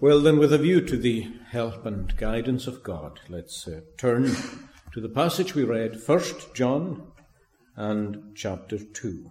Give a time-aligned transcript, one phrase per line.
[0.00, 4.34] Well, then, with a view to the help and guidance of God, let's uh, turn
[4.92, 6.20] to the passage we read, 1
[6.52, 7.12] John
[7.76, 9.30] and chapter 2.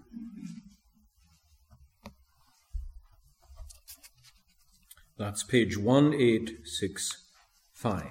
[5.17, 8.05] That's page 1865.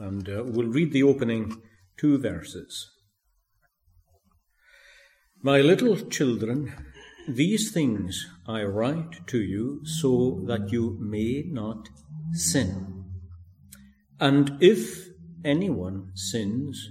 [0.00, 1.60] And uh, we'll read the opening
[1.98, 2.90] two verses.
[5.42, 6.72] My little children,
[7.28, 11.90] these things I write to you so that you may not
[12.32, 13.04] sin.
[14.18, 15.08] And if
[15.44, 16.90] anyone sins,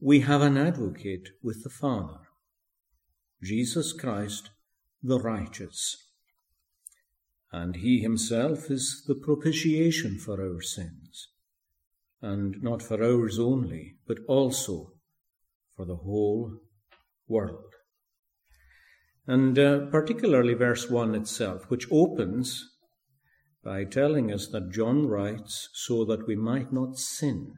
[0.00, 2.20] we have an advocate with the Father,
[3.42, 4.50] Jesus Christ
[5.02, 5.96] the righteous.
[7.52, 11.28] And he himself is the propitiation for our sins,
[12.24, 14.92] and not for ours only, but also
[15.76, 16.58] for the whole
[17.28, 17.74] world.
[19.26, 22.64] And uh, particularly verse 1 itself, which opens
[23.62, 27.52] by telling us that John writes so that we might not sin,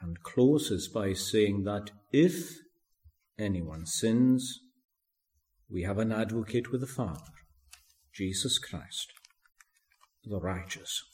[0.00, 2.58] and closes by saying that if
[3.38, 4.60] anyone sins,
[5.70, 7.34] we have an advocate with the Father,
[8.12, 9.12] Jesus Christ,
[10.24, 11.07] the righteous.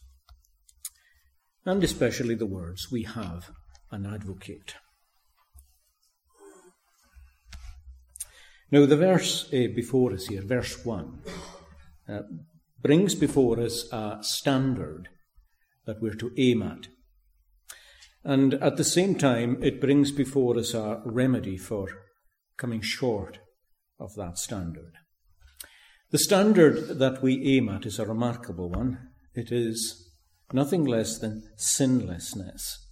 [1.67, 3.51] And especially the words, we have
[3.91, 4.75] an advocate.
[8.71, 11.23] Now, the verse uh, before us here, verse 1,
[12.09, 12.19] uh,
[12.83, 15.09] brings before us a standard
[15.87, 16.89] that we're to aim at.
[18.25, 21.89] And at the same time, it brings before us a remedy for
[22.57, 23.39] coming short
[23.99, 24.95] of that standard.
[26.11, 29.09] The standard that we aim at is a remarkable one.
[29.35, 30.04] It is
[30.53, 32.85] nothing less than sinlessness.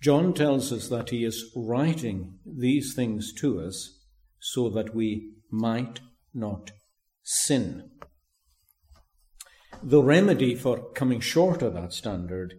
[0.00, 3.98] John tells us that he is writing these things to us
[4.38, 6.00] so that we might
[6.32, 6.70] not
[7.22, 7.90] sin.
[9.82, 12.54] The remedy for coming short of that standard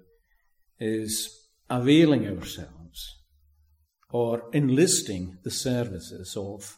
[0.80, 1.30] is
[1.70, 3.20] availing ourselves
[4.12, 6.78] or enlisting the services of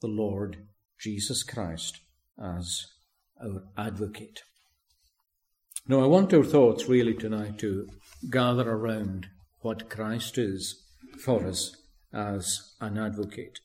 [0.00, 0.68] the Lord
[1.00, 2.00] Jesus Christ
[2.42, 2.86] as
[3.42, 4.40] our advocate.
[5.90, 7.88] Now, I want our thoughts really tonight to
[8.30, 9.28] gather around
[9.60, 10.84] what Christ is
[11.24, 11.74] for us
[12.12, 13.60] as an advocate.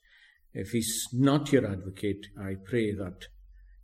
[0.54, 3.26] If he's not your advocate, I pray that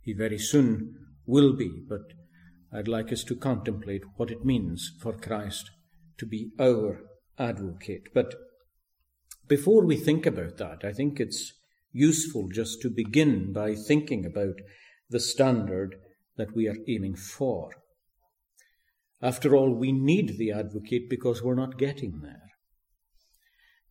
[0.00, 0.94] he very soon
[1.26, 2.14] will be, but
[2.72, 5.70] I'd like us to contemplate what it means for Christ
[6.16, 7.02] to be our
[7.38, 8.08] advocate.
[8.14, 8.34] But
[9.48, 11.52] before we think about that, I think it's
[11.92, 14.54] useful just to begin by thinking about
[15.10, 15.96] the standard
[16.38, 17.72] that we are aiming for.
[19.22, 22.50] After all, we need the advocate because we're not getting there.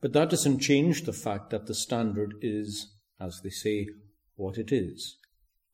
[0.02, 3.88] But that doesn't change the fact that the standard is, as they say,
[4.36, 5.18] what it is,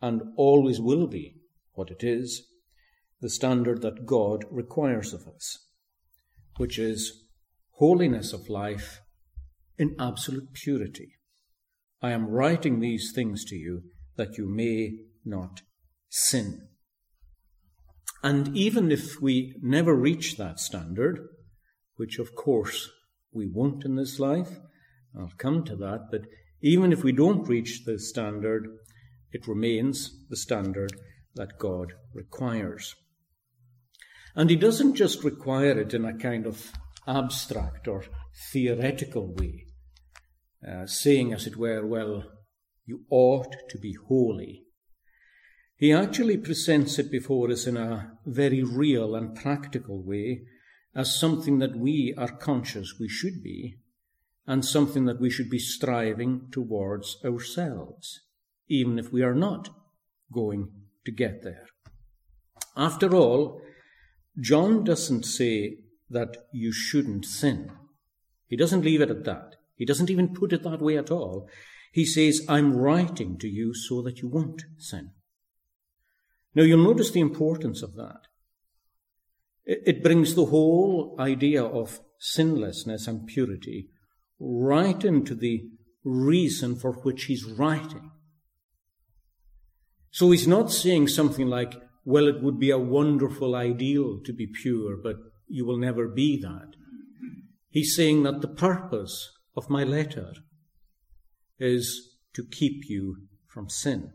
[0.02, 1.36] and always will be
[1.74, 2.48] what it is,
[3.22, 5.68] the standard that God requires of us,
[6.58, 7.24] which is
[7.74, 9.02] holiness of life
[9.78, 11.14] in absolute purity.
[12.02, 13.84] I am writing these things to you
[14.16, 15.62] that you may not
[16.10, 16.70] sin.
[18.26, 21.20] And even if we never reach that standard,
[21.96, 22.90] which of course
[23.32, 24.60] we won't in this life.
[25.16, 26.08] I'll come to that.
[26.10, 26.22] But
[26.62, 28.68] even if we don't reach the standard,
[29.32, 30.92] it remains the standard
[31.36, 32.96] that God requires.
[34.36, 36.72] And He doesn't just require it in a kind of
[37.08, 38.06] abstract or
[38.52, 39.66] theoretical way,
[40.68, 42.24] uh, saying, as it were, well,
[42.86, 44.65] you ought to be holy.
[45.78, 50.44] He actually presents it before us in a very real and practical way
[50.96, 53.76] as something that we are conscious we should be,
[54.48, 58.22] and something that we should be striving towards ourselves,
[58.70, 59.70] even if we are not
[60.32, 60.70] going
[61.04, 61.68] to get there.
[62.78, 63.62] After all,
[64.40, 65.80] John doesn't say
[66.10, 67.72] that you shouldn't sin.
[68.48, 69.56] He doesn't leave it at that.
[69.76, 71.50] He doesn't even put it that way at all.
[71.92, 75.12] He says, I'm writing to you so that you won't sin.
[76.56, 78.22] Now you'll notice the importance of that.
[79.66, 83.90] It brings the whole idea of sinlessness and purity
[84.40, 85.64] right into the
[86.04, 88.12] reason for which he's writing.
[90.12, 91.76] So he's not saying something like,
[92.06, 95.18] well, it would be a wonderful ideal to be pure, but
[95.48, 96.76] you will never be that.
[97.70, 100.32] He's saying that the purpose of my letter
[101.60, 103.18] is to keep you
[103.48, 104.12] from sin.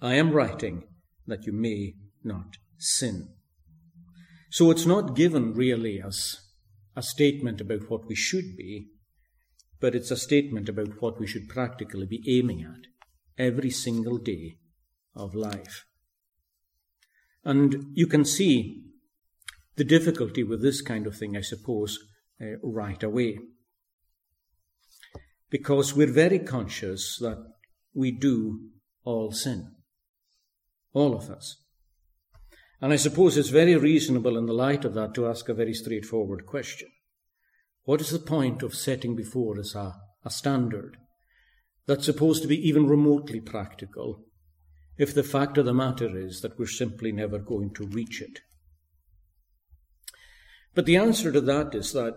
[0.00, 0.84] I am writing
[1.28, 1.94] that you may
[2.24, 3.28] not sin.
[4.50, 6.40] So it's not given really as
[6.96, 8.88] a statement about what we should be,
[9.80, 12.88] but it's a statement about what we should practically be aiming at
[13.38, 14.56] every single day
[15.14, 15.84] of life.
[17.44, 18.82] And you can see
[19.76, 21.98] the difficulty with this kind of thing, I suppose,
[22.40, 23.38] uh, right away.
[25.50, 27.38] Because we're very conscious that
[27.94, 28.60] we do
[29.04, 29.77] all sin.
[30.92, 31.56] All of us.
[32.80, 35.74] And I suppose it's very reasonable in the light of that to ask a very
[35.74, 36.88] straightforward question.
[37.84, 39.94] What is the point of setting before us a,
[40.24, 40.96] a standard
[41.86, 44.24] that's supposed to be even remotely practical
[44.96, 48.40] if the fact of the matter is that we're simply never going to reach it?
[50.74, 52.14] But the answer to that is that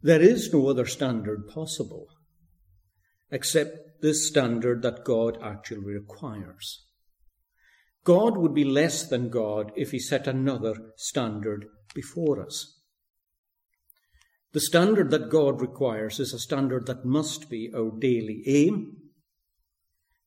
[0.00, 2.06] there is no other standard possible
[3.30, 6.87] except this standard that God actually requires.
[8.08, 12.80] God would be less than God if he set another standard before us.
[14.54, 18.96] The standard that God requires is a standard that must be our daily aim,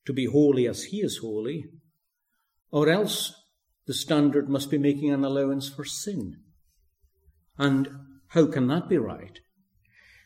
[0.05, 1.71] to be holy as He is holy,
[2.69, 3.33] or else
[3.87, 6.35] the standard must be making an allowance for sin.
[7.57, 7.89] And
[8.27, 9.39] how can that be right?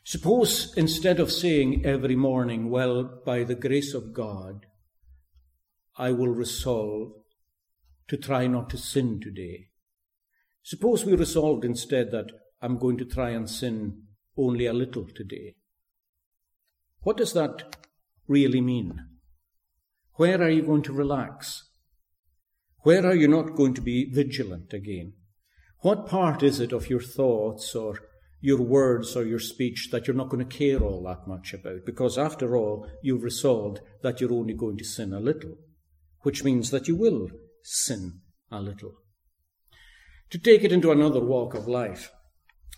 [0.04, 4.66] Suppose instead of saying every morning, Well, by the grace of God,
[5.98, 7.14] I will resolve
[8.08, 9.68] to try not to sin today.
[10.64, 12.32] Suppose we resolved instead that
[12.62, 14.04] I'm going to try and sin
[14.38, 15.56] only a little today.
[17.02, 17.76] What does that
[18.28, 19.06] really mean?
[20.14, 21.70] Where are you going to relax?
[22.80, 25.14] Where are you not going to be vigilant again?
[25.80, 28.00] What part is it of your thoughts or
[28.42, 31.86] your words or your speech that you're not going to care all that much about?
[31.86, 35.58] Because after all, you've resolved that you're only going to sin a little,
[36.22, 37.30] which means that you will
[37.66, 38.22] sin
[38.52, 38.94] a little.
[40.30, 42.12] To take it into another walk of life,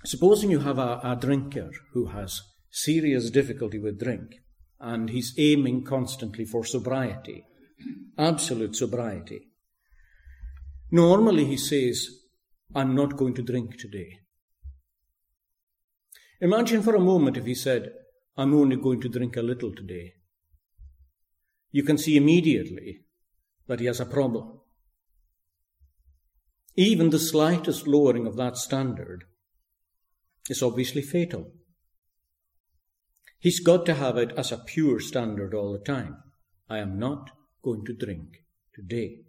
[0.05, 2.41] supposing you have a, a drinker who has
[2.71, 4.35] serious difficulty with drink
[4.79, 7.43] and he's aiming constantly for sobriety,
[8.17, 9.41] absolute sobriety.
[10.89, 12.07] Normally he says,
[12.73, 14.19] I'm not going to drink today.
[16.39, 17.91] Imagine for a moment if he said,
[18.37, 20.13] I'm only going to drink a little today.
[21.71, 23.01] You can see immediately
[23.67, 24.61] that he has a problem.
[26.79, 29.23] Even the slightest lowering of that standard
[30.47, 31.51] is obviously fatal.
[33.39, 36.17] He's got to have it as a pure standard all the time.
[36.69, 37.31] I am not
[37.63, 38.43] going to drink
[38.75, 39.21] today.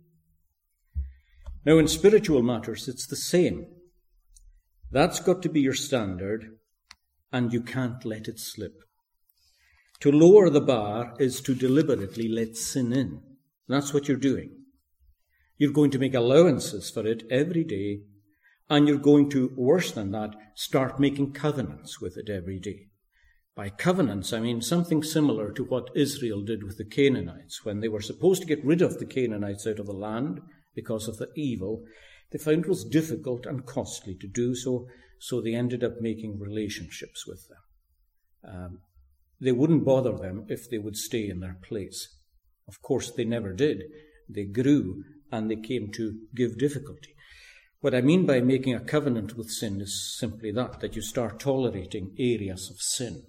[1.65, 3.67] Now, in spiritual matters, it's the same.
[4.91, 6.59] That's got to be your standard,
[7.33, 8.75] and you can't let it slip.
[10.01, 13.23] To lower the bar is to deliberately let sin in.
[13.69, 14.58] That's what you're doing.
[15.59, 18.03] You're going to make allowances for it every day,
[18.71, 22.87] and you're going to, worse than that, start making covenants with it every day.
[23.57, 27.65] By covenants, I mean something similar to what Israel did with the Canaanites.
[27.65, 30.41] When they were supposed to get rid of the Canaanites out of the land
[30.77, 31.83] because of the evil,
[32.31, 34.87] they found it was difficult and costly to do so,
[35.19, 38.55] so they ended up making relationships with them.
[38.55, 38.79] Um,
[39.41, 42.17] they wouldn't bother them if they would stay in their place.
[42.69, 43.83] Of course, they never did.
[44.29, 47.15] They grew and they came to give difficulty.
[47.81, 51.39] What I mean by making a covenant with sin is simply that, that you start
[51.39, 53.25] tolerating areas of sin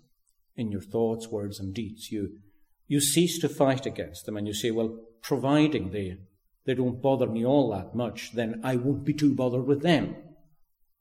[0.56, 2.12] in your thoughts, words, and deeds.
[2.12, 2.40] You,
[2.88, 6.18] you cease to fight against them and you say, well, providing they,
[6.66, 10.16] they don't bother me all that much, then I won't be too bothered with them.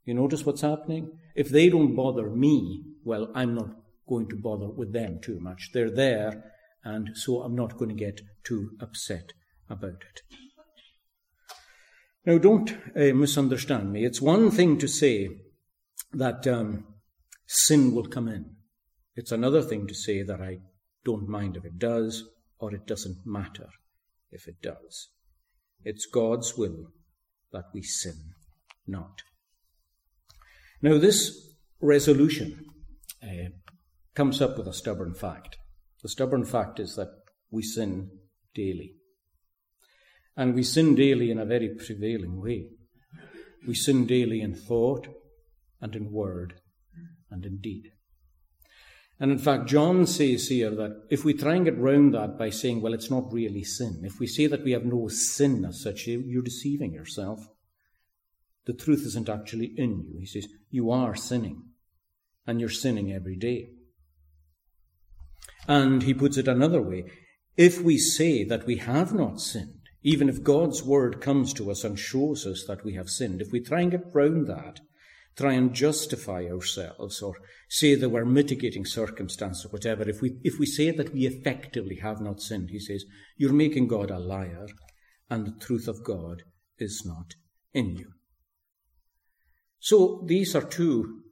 [0.05, 1.13] You notice what's happening?
[1.35, 3.71] If they don't bother me, well, I'm not
[4.09, 5.71] going to bother with them too much.
[5.73, 6.53] They're there,
[6.85, 9.33] and so I'm not going to get too upset
[9.69, 10.48] about it.
[12.29, 14.05] Now, don't uh, misunderstand me.
[14.05, 15.31] It's one thing to say
[16.13, 16.85] that um,
[17.47, 18.51] sin will come in.
[19.17, 20.59] It's another thing to say that I
[21.07, 23.71] don't mind if it does, or it doesn't matter
[24.31, 25.09] if it does.
[25.85, 26.93] It's God's will
[27.51, 28.35] that we sin
[28.87, 29.23] not.
[30.83, 32.67] Now, this resolution
[33.23, 33.53] uh,
[34.15, 35.57] comes up with a stubborn fact.
[36.03, 38.11] The stubborn fact is that we sin
[38.55, 38.97] daily.
[40.39, 42.69] And we sin daily in a very prevailing way.
[43.67, 45.09] We sin daily in thought
[45.81, 46.55] and in word
[47.29, 47.91] and in deed.
[49.19, 52.51] And in fact, John says here that if we try and get round that by
[52.51, 55.83] saying, well, it's not really sin, if we say that we have no sin as
[55.83, 57.41] such, you're deceiving yourself.
[58.67, 60.19] The truth isn't actually in you.
[60.21, 61.65] He says, you are sinning,
[62.47, 63.71] and you're sinning every day.
[65.67, 67.07] And he puts it another way
[67.57, 71.85] if we say that we have not sinned, Even if God's word comes to us
[71.85, 74.81] and shows us that we have sinned, if we try and get round that,
[75.37, 77.35] try and justify ourselves or
[77.69, 81.97] say there were mitigating circumstances or whatever, if we, if we say that we effectively
[81.97, 83.05] have not sinned, he says,
[83.37, 84.67] you're making God a liar
[85.31, 86.43] and the truth of God
[86.79, 87.35] is not
[87.73, 88.13] in you.
[89.79, 91.23] So these are two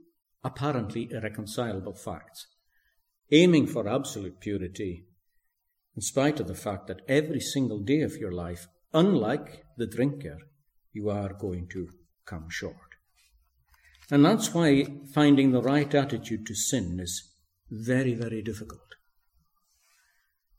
[0.44, 2.46] apparently irreconcilable facts.
[3.32, 5.06] Aiming for absolute purity,
[5.96, 10.38] in spite of the fact that every single day of your life, unlike the drinker,
[10.92, 11.88] you are going to
[12.26, 12.76] come short.
[14.10, 17.32] And that's why finding the right attitude to sin is
[17.70, 18.80] very, very difficult.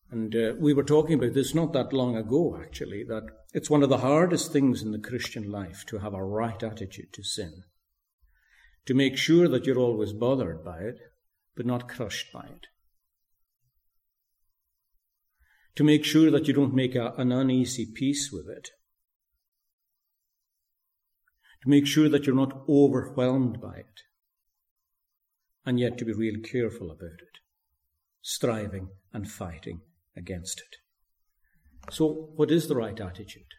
[0.09, 3.83] And uh, we were talking about this not that long ago, actually, that it's one
[3.83, 7.63] of the hardest things in the Christian life to have a right attitude to sin
[8.87, 10.97] to make sure that you're always bothered by it,
[11.55, 12.67] but not crushed by it.
[15.77, 18.69] To make sure that you don't make a, an uneasy peace with it.
[21.61, 24.01] To make sure that you're not overwhelmed by it.
[25.67, 27.39] And yet to be real careful about it,
[28.23, 29.81] striving and fighting
[30.15, 31.91] against it.
[31.93, 33.53] So, what is the right attitude?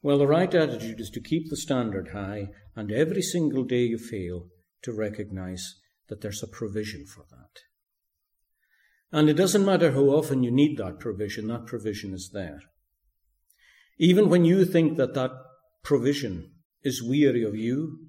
[0.00, 3.98] Well, the right attitude is to keep the standard high and every single day you
[3.98, 4.46] fail
[4.82, 7.67] to recognize that there's a provision for that.
[9.10, 12.60] And it doesn't matter how often you need that provision, that provision is there.
[13.98, 15.30] Even when you think that that
[15.82, 18.08] provision is weary of you,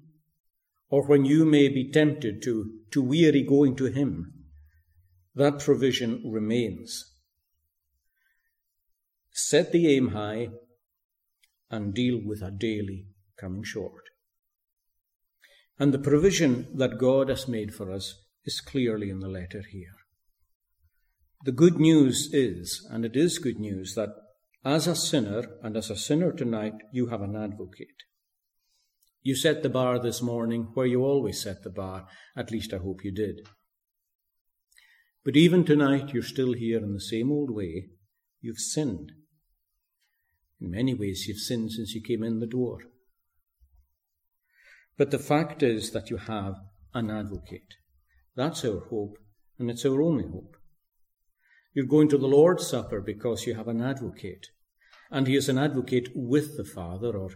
[0.90, 4.32] or when you may be tempted to, to weary going to Him,
[5.34, 7.14] that provision remains.
[9.30, 10.48] Set the aim high
[11.70, 13.06] and deal with a daily
[13.38, 14.02] coming short.
[15.78, 19.99] And the provision that God has made for us is clearly in the letter here.
[21.42, 24.10] The good news is, and it is good news, that
[24.62, 28.04] as a sinner, and as a sinner tonight, you have an advocate.
[29.22, 32.06] You set the bar this morning where you always set the bar,
[32.36, 33.48] at least I hope you did.
[35.24, 37.88] But even tonight, you're still here in the same old way.
[38.42, 39.12] You've sinned.
[40.60, 42.80] In many ways, you've sinned since you came in the door.
[44.98, 46.56] But the fact is that you have
[46.92, 47.74] an advocate.
[48.36, 49.16] That's our hope,
[49.58, 50.56] and it's our only hope.
[51.72, 54.48] You're going to the Lord's Supper because you have an advocate.
[55.10, 57.30] And he is an advocate with the Father, or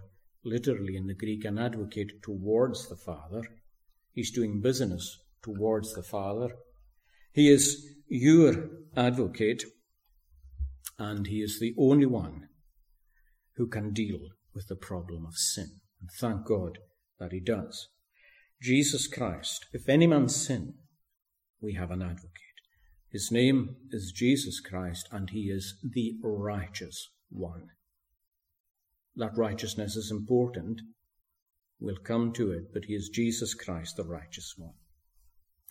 [0.44, 3.42] literally in the Greek, an advocate towards the Father.
[4.12, 6.50] He's doing business towards the Father.
[7.32, 9.64] He is your advocate,
[10.98, 12.48] and he is the only one
[13.56, 14.20] who can deal
[14.54, 15.80] with the problem of sin.
[16.00, 16.78] And thank God
[17.18, 17.88] that he does.
[18.60, 20.74] Jesus Christ, if any man sin,
[21.60, 22.43] we have an advocate.
[23.14, 27.68] His name is Jesus Christ, and he is the righteous one.
[29.14, 30.80] That righteousness is important.
[31.78, 34.74] We'll come to it, but he is Jesus Christ, the righteous one.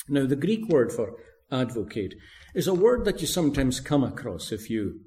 [0.07, 1.17] Now, the Greek word for
[1.51, 2.13] advocate
[2.55, 5.01] is a word that you sometimes come across if you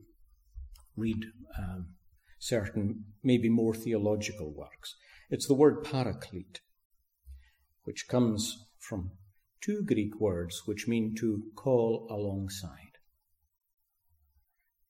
[0.95, 1.25] read
[1.59, 1.95] um,
[2.39, 4.95] certain, maybe more theological works.
[5.31, 6.61] It's the word paraclete,
[7.85, 9.13] which comes from
[9.61, 12.99] two Greek words which mean to call alongside.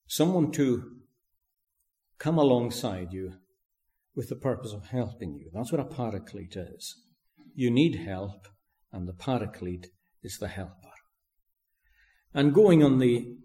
[0.06, 0.96] Someone to
[2.18, 3.35] come alongside you
[4.14, 5.50] with the purpose of helping you.
[5.52, 6.94] That's what a paraclete is.
[7.54, 8.49] You need help,
[8.92, 9.88] and the paraclete
[10.23, 10.73] is the helper.
[12.32, 13.37] And going on the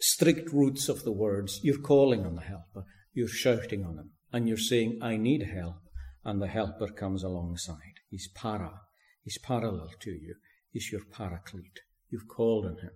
[0.00, 4.48] strict roots of the words, you're calling on the helper, you're shouting on him, and
[4.48, 5.80] you're saying, I need help,
[6.24, 8.00] and the helper comes alongside.
[8.08, 8.80] He's para,
[9.22, 10.34] he's parallel to you,
[10.70, 11.80] he's your paraclete.
[12.10, 12.90] You've called on him.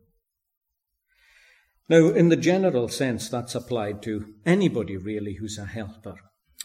[1.88, 6.14] Now, in the general sense, that's applied to anybody really who's a helper.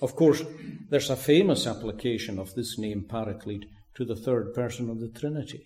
[0.02, 0.44] Of course,
[0.90, 5.66] there's a famous application of this name paraclete to the third person of the Trinity.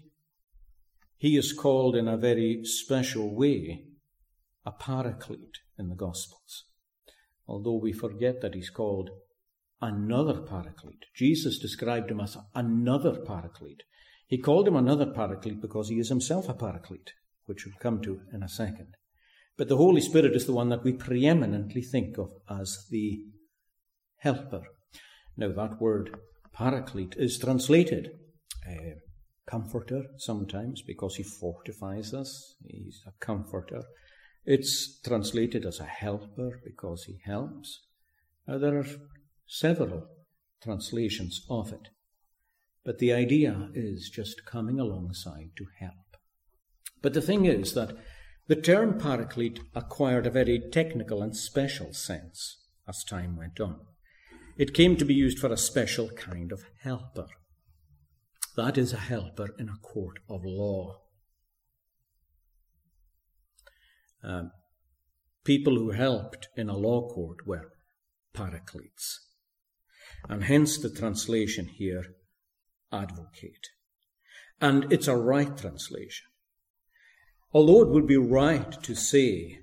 [1.18, 3.86] He is called in a very special way
[4.66, 6.66] a paraclete in the Gospels,
[7.48, 9.12] although we forget that he's called
[9.84, 11.06] another paraclete.
[11.14, 13.84] Jesus described him as another paraclete.
[14.26, 17.12] He called him another paraclete because he is himself a paraclete,
[17.46, 18.96] which we'll come to in a second.
[19.58, 23.26] But the Holy Spirit is the one that we preeminently think of as the
[24.18, 24.64] helper.
[25.38, 26.18] Now, that word
[26.54, 28.12] paraclete is translated
[28.68, 28.96] uh,
[29.46, 32.56] comforter sometimes because he fortifies us.
[32.66, 33.84] He's a comforter.
[34.46, 37.82] It's translated as a helper because he helps.
[38.48, 38.86] There are
[39.56, 40.08] several
[40.64, 41.90] translations of it,
[42.84, 46.18] but the idea is just coming alongside to help.
[47.04, 47.96] But the thing is that
[48.48, 52.58] The term paraclete acquired a very technical and special sense
[52.88, 53.80] as time went on.
[54.58, 57.28] It came to be used for a special kind of helper.
[58.58, 61.00] That is a helper in a court of law.
[64.24, 64.52] Um,
[65.44, 67.72] people who helped in a law court were
[68.34, 69.23] paracletes.
[70.30, 72.06] And hence the translation here,
[72.92, 73.68] advocate.
[74.62, 76.28] And it's a right translation.
[77.52, 79.60] Although it would be right to say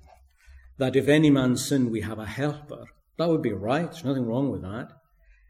[0.77, 2.85] that if any man sin, we have a helper,
[3.17, 3.91] that would be right.
[3.91, 4.89] There's nothing wrong with that.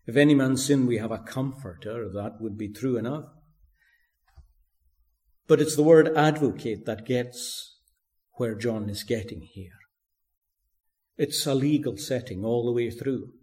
[0.08, 3.26] If any man sin, we have a comforter, that would be true enough.
[5.48, 7.78] But it's the word advocate that gets
[8.34, 9.78] where John is getting here.
[11.18, 13.34] It's a legal setting all the way through.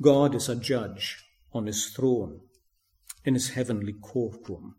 [0.00, 2.40] God is a judge on his throne
[3.24, 4.76] in his heavenly courtroom.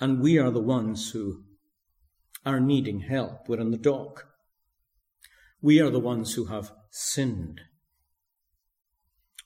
[0.00, 1.44] And we are the ones who
[2.44, 3.48] are needing help.
[3.48, 4.26] We're in the dock.
[5.62, 7.60] We are the ones who have sinned.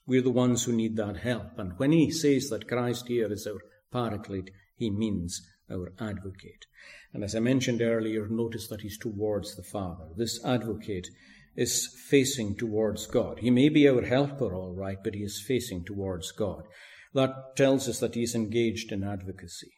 [0.05, 1.57] We're the ones who need that help.
[1.57, 3.59] And when he says that Christ here is our
[3.91, 6.65] paraclete, he means our advocate.
[7.13, 10.05] And as I mentioned earlier, notice that he's towards the Father.
[10.15, 11.07] This advocate
[11.55, 13.39] is facing towards God.
[13.39, 16.63] He may be our helper, all right, but he is facing towards God.
[17.13, 19.71] That tells us that he's engaged in advocacy.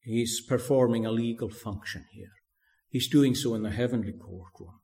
[0.00, 2.30] He's performing a legal function here.
[2.88, 4.80] He's doing so in the heavenly courtroom,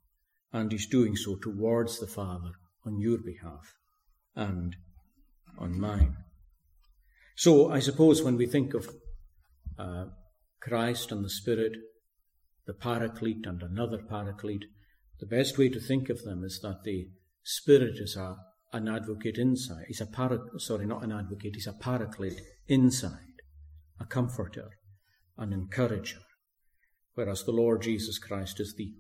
[0.53, 2.51] and he's doing so towards the Father
[2.85, 3.75] on your behalf
[4.35, 4.75] and
[5.59, 6.17] on mine.
[7.37, 8.89] So I suppose when we think of
[9.79, 10.07] uh,
[10.61, 11.73] Christ and the Spirit,
[12.67, 14.65] the Paraclete and another Paraclete,
[15.23, 17.07] the best way to think of them is that the
[17.45, 18.35] Spirit is a,
[18.73, 19.85] an advocate inside.
[19.87, 21.55] He's a para, sorry, not an advocate.
[21.55, 23.41] He's a Paraclete inside,
[24.01, 24.71] a comforter,
[25.39, 26.19] an encourager.
[27.15, 28.95] Whereas the Lord Jesus Christ is the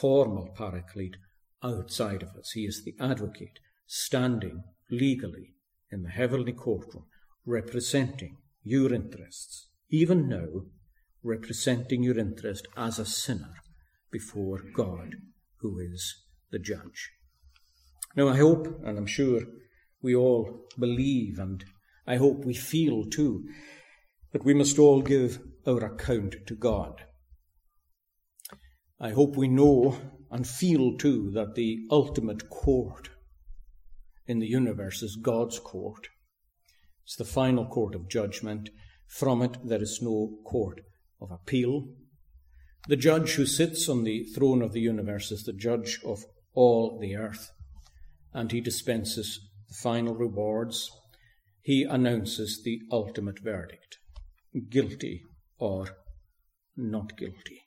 [0.00, 1.16] formal Paraclete
[1.62, 2.50] outside of us.
[2.54, 5.54] He is the advocate standing legally
[5.92, 7.04] in the heavenly courtroom,
[7.46, 10.62] representing your interests, even now,
[11.22, 13.54] representing your interest as a sinner
[14.10, 15.14] before God,
[15.60, 17.10] who is the judge.
[18.16, 19.42] Now, I hope, and I'm sure
[20.02, 21.64] we all believe, and
[22.06, 23.44] I hope we feel too,
[24.32, 27.04] that we must all give our account to God.
[29.00, 29.98] I hope we know
[30.30, 33.10] and feel too that the ultimate court
[34.26, 36.08] in the universe is God's court.
[37.04, 38.70] It's the final court of judgment.
[39.06, 40.80] From it, there is no court
[41.20, 41.88] of appeal.
[42.88, 46.24] The judge who sits on the throne of the universe is the judge of
[46.54, 47.50] all the earth,
[48.32, 50.90] and he dispenses the final rewards.
[51.60, 53.98] He announces the ultimate verdict
[54.70, 55.22] guilty
[55.58, 55.98] or
[56.76, 57.60] not guilty.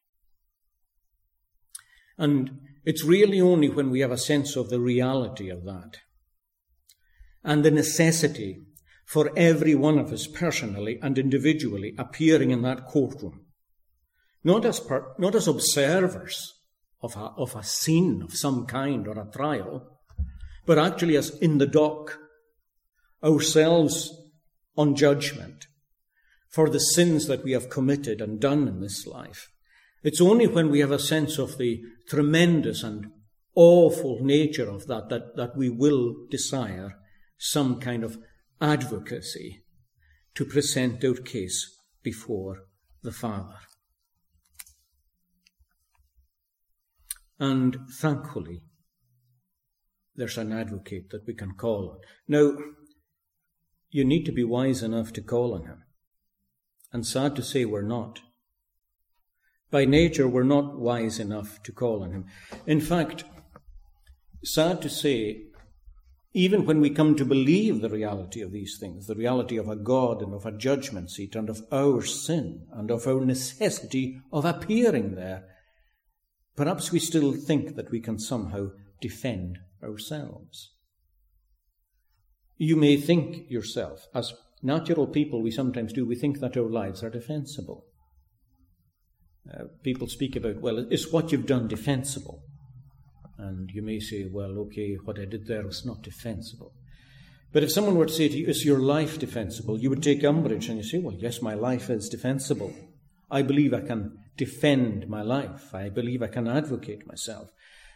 [2.17, 5.99] And it's really only when we have a sense of the reality of that
[7.43, 8.59] and the necessity
[9.05, 13.40] for every one of us personally and individually appearing in that courtroom.
[14.43, 16.53] Not as, per, not as observers
[17.01, 19.99] of a, of a scene of some kind or a trial,
[20.65, 22.17] but actually as in the dock,
[23.23, 24.11] ourselves
[24.75, 25.65] on judgment
[26.49, 29.49] for the sins that we have committed and done in this life.
[30.03, 33.11] It's only when we have a sense of the tremendous and
[33.55, 36.97] awful nature of that that, that we will desire
[37.37, 38.17] some kind of
[38.59, 39.63] advocacy
[40.35, 42.63] to present our case before
[43.03, 43.57] the Father.
[47.41, 48.61] And thankfully,
[50.15, 51.97] there's an advocate that we can call on.
[52.27, 52.55] Now,
[53.89, 55.83] you need to be wise enough to call on him.
[56.93, 58.19] And sad to say, we're not.
[59.71, 62.25] By nature, we're not wise enough to call on him.
[62.67, 63.23] In fact,
[64.43, 65.45] sad to say,
[66.33, 69.75] even when we come to believe the reality of these things, the reality of a
[69.75, 74.45] God and of a judgment seat and of our sin and of our necessity of
[74.45, 75.45] appearing there,
[76.55, 78.69] perhaps we still think that we can somehow
[79.01, 80.71] defend ourselves.
[82.57, 87.03] You may think yourself, as natural people we sometimes do, we think that our lives
[87.03, 87.85] are defensible.
[89.51, 92.43] Uh, people speak about, well, is what you've done defensible?
[93.39, 96.73] And you may say, well, okay, what I did there was not defensible.
[97.51, 99.79] But if someone were to say to you, is your life defensible?
[99.79, 102.73] You would take umbrage and you say, well, yes, my life is defensible.
[103.31, 105.73] I believe I can defend my life.
[105.73, 107.49] I believe I can advocate myself.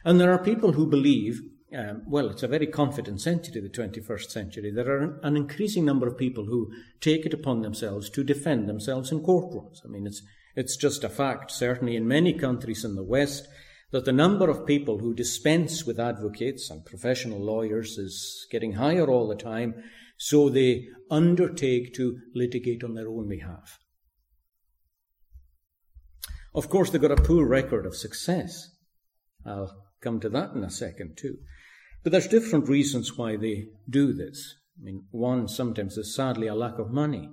[0.03, 1.41] And there are people who believe,
[1.75, 4.71] um, well, it's a very confident century, the 21st century.
[4.71, 6.71] There are an increasing number of people who
[7.01, 9.79] take it upon themselves to defend themselves in courtrooms.
[9.83, 10.21] I mean, it's,
[10.55, 13.47] It's just a fact, certainly in many countries in the West,
[13.91, 19.07] that the number of people who dispense with advocates and professional lawyers is getting higher
[19.07, 19.75] all the time,
[20.17, 23.79] so they undertake to litigate on their own behalf.
[26.55, 28.69] Of course, they've got a poor record of success.
[29.45, 31.37] I'll come to that in a second, too.
[32.01, 34.55] But there's different reasons why they do this.
[34.79, 37.29] I mean, one sometimes is sadly a lack of money.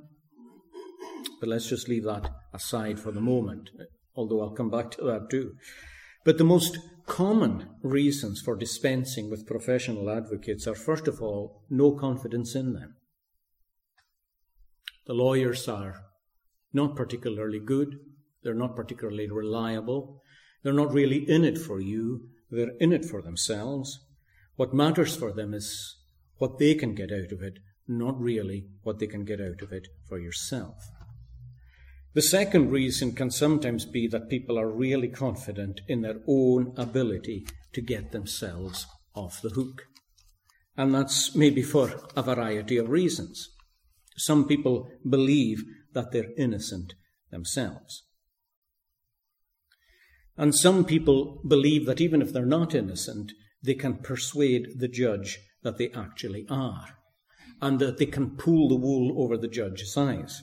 [1.39, 3.71] But let's just leave that aside for the moment,
[4.17, 5.53] although I'll come back to that too.
[6.25, 11.93] But the most common reasons for dispensing with professional advocates are, first of all, no
[11.93, 12.97] confidence in them.
[15.07, 16.07] The lawyers are
[16.73, 17.99] not particularly good,
[18.43, 20.23] they're not particularly reliable,
[20.63, 24.05] they're not really in it for you, they're in it for themselves.
[24.57, 25.97] What matters for them is
[26.39, 29.73] what they can get out of it, not really what they can get out of
[29.73, 30.77] it for yourself.
[32.15, 37.47] The second reason can sometimes be that people are really confident in their own ability
[37.73, 39.87] to get themselves off the hook.
[40.77, 43.51] And that's maybe for a variety of reasons.
[44.17, 45.63] Some people believe
[45.95, 46.95] that they're innocent
[47.31, 48.05] themselves.
[50.43, 53.31] And some people believe that even if they're not innocent,
[53.63, 56.99] they can persuade the judge that they actually are,
[57.61, 60.43] and that they can pull the wool over the judge's eyes.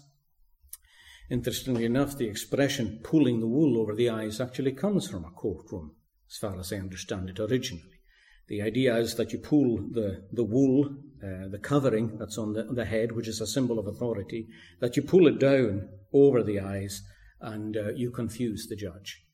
[1.29, 5.91] Interestingly enough, the expression pulling the wool over the eyes actually comes from a courtroom,
[6.31, 7.99] as far as I understand it originally.
[8.47, 12.63] The idea is that you pull the, the wool, uh, the covering that's on the,
[12.63, 14.47] the head, which is a symbol of authority,
[14.79, 17.01] that you pull it down over the eyes
[17.41, 19.25] and uh, you confuse the judge.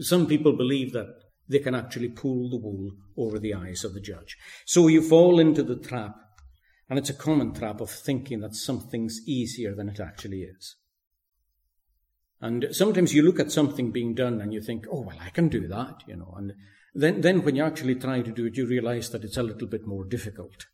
[0.00, 1.08] Some people believe that
[1.48, 4.36] they can actually pull the wool over the eyes of the judge.
[4.66, 6.14] So you fall into the trap,
[6.88, 10.76] and it's a common trap of thinking that something's easier than it actually is.
[12.40, 15.48] And sometimes you look at something being done and you think, oh, well, I can
[15.48, 16.34] do that, you know.
[16.36, 16.54] And
[16.94, 19.68] then, then when you actually try to do it, you realize that it's a little
[19.68, 20.66] bit more difficult.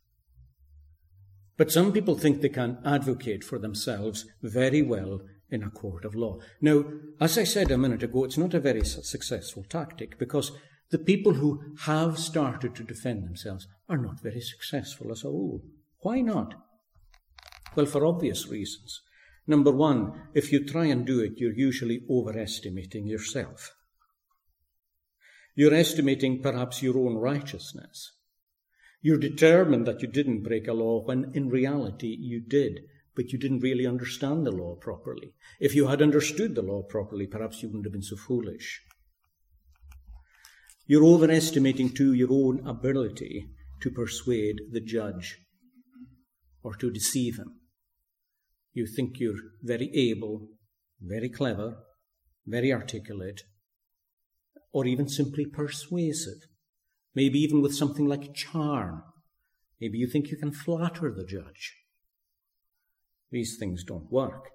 [1.56, 6.14] But some people think they can advocate for themselves very well in a court of
[6.14, 6.38] law.
[6.61, 6.85] Now,
[7.20, 10.52] as I said a minute ago, it's not a very successful tactic because
[10.90, 15.62] the people who have started to defend themselves are not very successful as a rule.
[16.00, 16.54] Why not?
[17.74, 19.02] Well, for obvious reasons.
[19.46, 23.72] Number one, if you try and do it, you're usually overestimating yourself.
[25.54, 28.12] You're estimating perhaps your own righteousness.
[29.00, 32.80] You're determined that you didn't break a law when in reality you did,
[33.16, 35.33] but you didn't really understand the law properly.
[35.59, 38.83] If you had understood the law properly, perhaps you wouldn't have been so foolish.
[40.87, 43.48] You're overestimating too your own ability
[43.81, 45.38] to persuade the judge
[46.62, 47.61] or to deceive him.
[48.74, 50.48] You think you're very able,
[51.00, 51.79] very clever,
[52.46, 53.42] very articulate,
[54.72, 56.46] or even simply persuasive.
[57.14, 59.02] Maybe even with something like charm.
[59.81, 61.74] Maybe you think you can flatter the judge.
[63.30, 64.50] These things don't work.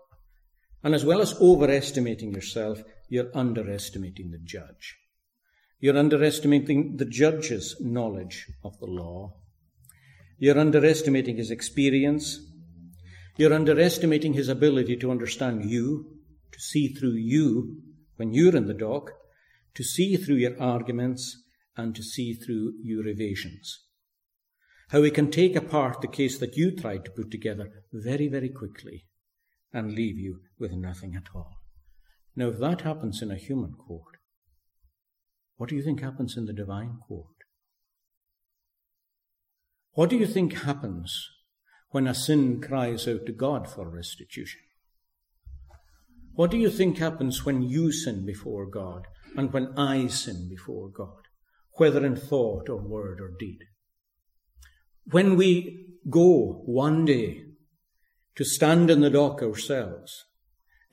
[0.84, 4.98] And as well as overestimating yourself, you're underestimating the judge.
[5.80, 9.34] You're underestimating the judge's knowledge of the law.
[10.38, 12.40] You're underestimating his experience,
[13.38, 16.18] you're underestimating his ability to understand you,
[16.52, 17.82] to see through you
[18.18, 19.12] when you're in the dock,
[19.76, 21.44] to see through your arguments,
[21.78, 23.86] and to see through your evasions.
[24.92, 28.50] How we can take apart the case that you tried to put together very, very
[28.50, 29.06] quickly
[29.72, 31.62] and leave you with nothing at all.
[32.36, 34.18] Now, if that happens in a human court,
[35.56, 37.28] what do you think happens in the divine court?
[39.94, 41.26] What do you think happens
[41.92, 44.60] when a sin cries out to God for restitution?
[46.34, 50.90] What do you think happens when you sin before God and when I sin before
[50.90, 51.30] God,
[51.78, 53.60] whether in thought or word or deed?
[55.12, 57.44] When we go one day
[58.36, 60.26] to stand in the dock ourselves,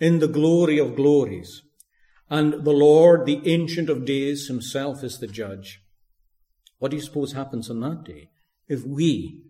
[0.01, 1.63] in the glory of glories,
[2.29, 5.81] and the Lord, the Ancient of Days himself, is the judge,
[6.79, 8.31] what do you suppose happens on that day
[8.67, 9.45] if we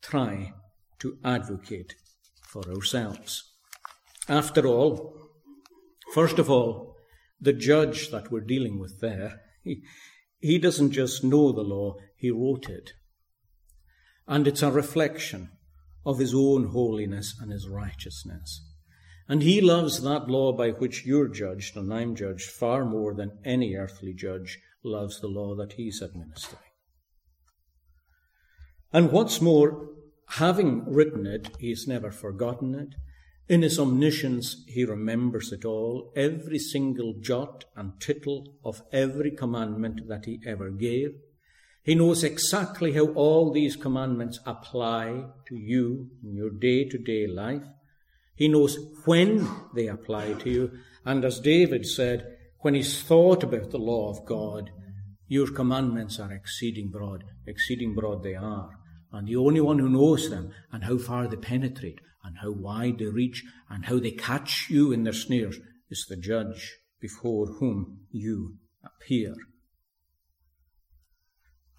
[0.00, 0.52] try
[1.00, 1.94] to advocate
[2.42, 3.52] for ourselves.
[4.28, 5.14] After all,
[6.12, 6.94] first of all,
[7.40, 9.82] the judge that we're dealing with there, he,
[10.38, 12.92] he doesn't just know the law, he wrote it.
[14.26, 15.50] And it's a reflection
[16.04, 18.62] of his own holiness and his righteousness.
[19.28, 23.38] And he loves that law by which you're judged and I'm judged far more than
[23.44, 26.60] any earthly judge loves the law that he's administering.
[28.92, 29.88] And what's more,
[30.28, 32.94] having written it, he's never forgotten it.
[33.48, 40.08] In his omniscience, he remembers it all, every single jot and tittle of every commandment
[40.08, 41.10] that he ever gave.
[41.84, 47.26] He knows exactly how all these commandments apply to you in your day to day
[47.26, 47.62] life.
[48.34, 50.70] He knows when they apply to you.
[51.04, 54.70] And as David said, when he's thought about the law of God,
[55.28, 58.70] your commandments are exceeding broad, exceeding broad they are.
[59.12, 62.98] And the only one who knows them and how far they penetrate and how wide
[62.98, 65.58] they reach and how they catch you in their snares
[65.90, 69.34] is the judge before whom you appear.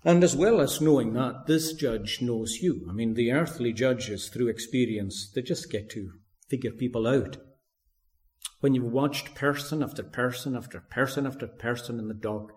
[0.05, 2.85] And as well as knowing that, this judge knows you.
[2.87, 6.11] I mean, the earthly judges, through experience, they just get to
[6.47, 7.37] figure people out.
[8.59, 12.51] When you've watched person after person after person after person in the dock,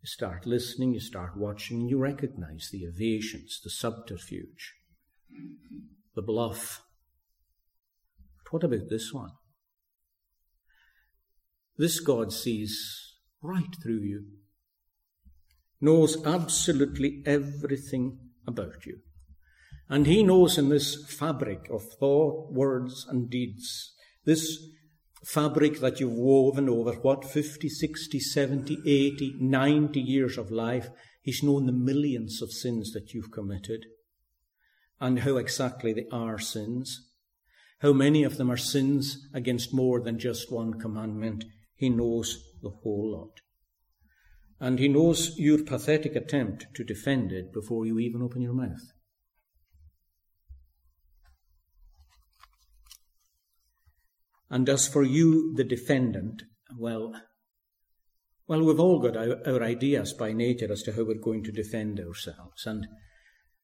[0.00, 4.72] you start listening, you start watching, you recognize the evasions, the subterfuge,
[6.14, 6.80] the bluff,
[8.48, 9.32] But what about this one?
[11.76, 14.24] This God sees right through you,
[15.80, 18.98] knows absolutely everything about you.
[19.88, 24.58] And He knows in this fabric of thought, words, and deeds, this
[25.24, 30.88] fabric that you've woven over what, 50, 60, 70, 80, 90 years of life,
[31.22, 33.84] He's known the millions of sins that you've committed
[35.00, 37.08] and how exactly they are sins
[37.80, 41.44] how many of them are sins against more than just one commandment.
[41.76, 43.40] He knows the whole lot.
[44.60, 48.92] And he knows your pathetic attempt to defend it before you even open your mouth.
[54.50, 56.42] And as for you, the defendant,
[56.76, 57.12] well,
[58.46, 61.52] well, we've all got our, our ideas by nature as to how we're going to
[61.52, 62.66] defend ourselves.
[62.66, 62.86] And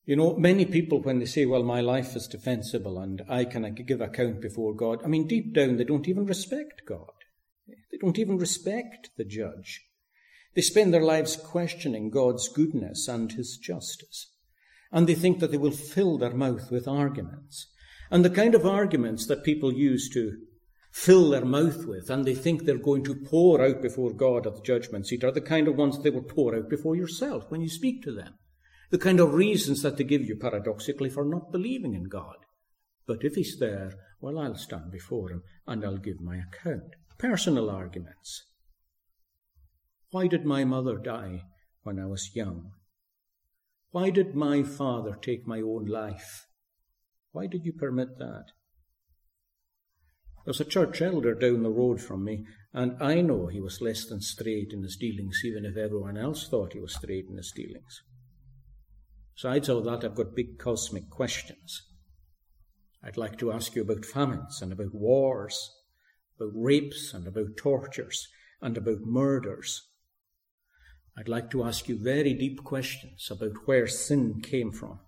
[0.06, 3.74] you know, many people, when they say, well, my life is defensible and I can
[3.74, 7.10] give account before God, I mean, deep down, they don't even respect God.
[7.66, 9.82] They don't even respect the judge.
[10.54, 14.30] They spend their lives questioning God's goodness and his justice.
[14.92, 17.66] And they think that they will fill their mouth with arguments.
[18.10, 20.36] And the kind of arguments that people use to
[20.92, 24.54] fill their mouth with, and they think they're going to pour out before God at
[24.54, 27.50] the judgment seat, are the kind of ones that they will pour out before yourself
[27.50, 28.34] when you speak to them
[28.94, 32.36] the kind of reasons that they give you paradoxically for not believing in God.
[33.08, 36.94] But if he's there, well, I'll stand before him and I'll give my account.
[37.18, 38.44] Personal arguments.
[40.14, 41.42] Why did my mother die
[41.82, 42.70] when I was young?
[43.90, 46.46] Why did my father take my own life?
[47.32, 48.44] Why did you permit that?
[50.44, 54.06] There's a church elder down the road from me, and I know he was less
[54.06, 57.50] than straight in his dealings, even if everyone else thought he was straight in his
[57.50, 58.00] dealings.
[59.34, 61.82] Besides all that, I've got big cosmic questions.
[63.02, 65.72] I'd like to ask you about famines and about wars,
[66.36, 68.28] about rapes and about tortures
[68.62, 69.90] and about murders.
[71.16, 74.98] I'd like to ask you very deep questions about where sin came from.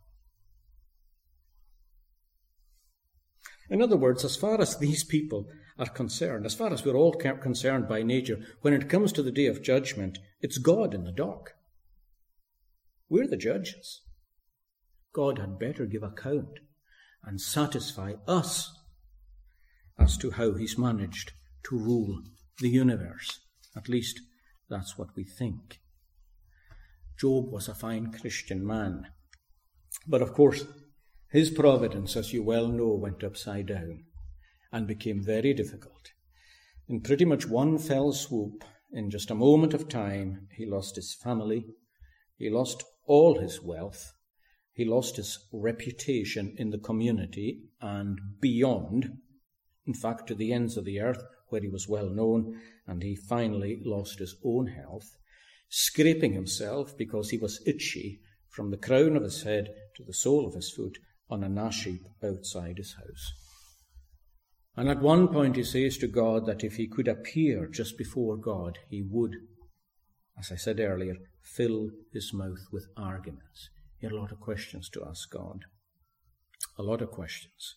[3.69, 7.13] In other words, as far as these people are concerned, as far as we're all
[7.13, 11.13] concerned by nature, when it comes to the day of judgment, it's God in the
[11.13, 11.55] dock.
[13.09, 14.03] We're the judges.
[15.13, 16.61] God had better give account
[17.25, 18.73] and satisfy us
[19.99, 21.33] as to how he's managed
[21.65, 22.23] to rule
[22.61, 23.41] the universe.
[23.77, 24.21] At least
[24.69, 25.81] that's what we think.
[27.19, 29.09] Job was a fine Christian man.
[30.07, 30.65] But of course,
[31.31, 34.05] his providence, as you well know, went upside down
[34.71, 36.13] and became very difficult.
[36.89, 41.15] In pretty much one fell swoop, in just a moment of time, he lost his
[41.15, 41.67] family,
[42.37, 44.13] he lost all his wealth,
[44.73, 49.19] he lost his reputation in the community and beyond,
[49.87, 53.17] in fact, to the ends of the earth where he was well known, and he
[53.17, 55.17] finally lost his own health,
[55.69, 60.47] scraping himself because he was itchy from the crown of his head to the sole
[60.47, 60.99] of his foot
[61.29, 63.33] on a ash heap outside his house.
[64.77, 68.37] And at one point he says to God that if he could appear just before
[68.37, 69.37] God, he would,
[70.39, 73.71] as I said earlier, fill his mouth with arguments.
[73.99, 75.65] He had a lot of questions to ask God.
[76.79, 77.77] A lot of questions.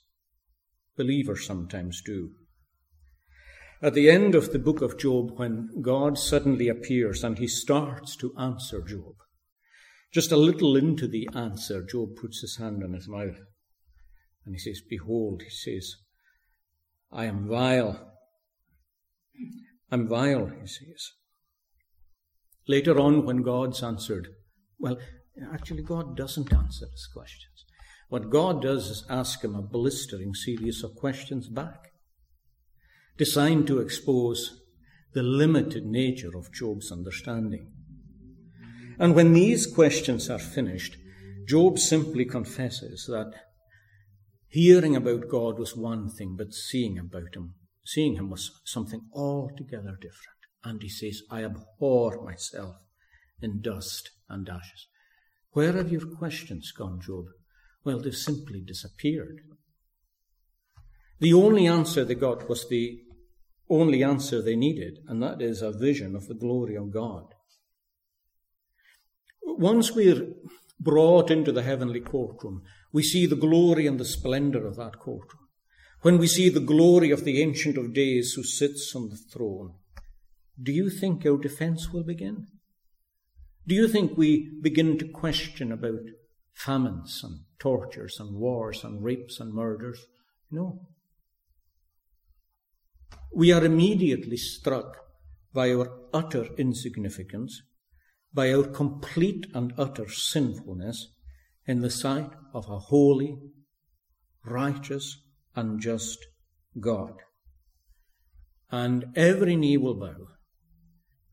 [0.98, 2.32] Believers sometimes do.
[3.82, 8.16] At the end of the book of Job, when God suddenly appears and he starts
[8.18, 9.16] to answer Job,
[10.12, 13.40] just a little into the answer, Job puts his hand on his mouth
[14.46, 15.96] and he says, Behold, he says,
[17.12, 18.14] I am vile.
[19.92, 21.12] I'm vile, he says.
[22.68, 24.28] Later on, when God's answered,
[24.78, 24.98] well,
[25.54, 27.66] Actually, God doesn't answer his questions.
[28.10, 31.89] What God does is ask him a blistering series of questions back,
[33.20, 34.62] designed to expose
[35.14, 37.70] the limited nature of Job's understanding.
[38.98, 40.96] And when these questions are finished,
[41.46, 43.34] Job simply confesses that
[44.48, 47.56] hearing about God was one thing, but seeing about him,
[47.86, 50.40] seeing him was something altogether different.
[50.64, 52.78] And he says, I abhor myself
[53.42, 54.88] in dust and ashes.
[55.52, 57.26] Where have your questions gone, Job?
[57.84, 59.42] Well, they've simply disappeared.
[61.20, 63.02] The only answer they got was the
[63.70, 67.26] only answer they needed, and that is a vision of the glory of God.
[69.44, 70.28] Once we're
[70.80, 75.48] brought into the heavenly courtroom, we see the glory and the splendor of that courtroom.
[76.02, 79.74] When we see the glory of the Ancient of Days who sits on the throne,
[80.62, 82.48] do you think our defense will begin?
[83.68, 86.00] Do you think we begin to question about
[86.54, 90.06] famines and tortures and wars and rapes and murders?
[90.50, 90.88] No.
[93.34, 94.98] We are immediately struck
[95.54, 97.62] by our utter insignificance,
[98.34, 101.14] by our complete and utter sinfulness
[101.66, 103.38] in the sight of a holy,
[104.46, 105.18] righteous,
[105.56, 106.18] and just
[106.80, 107.14] God.
[108.72, 110.28] And every knee will bow,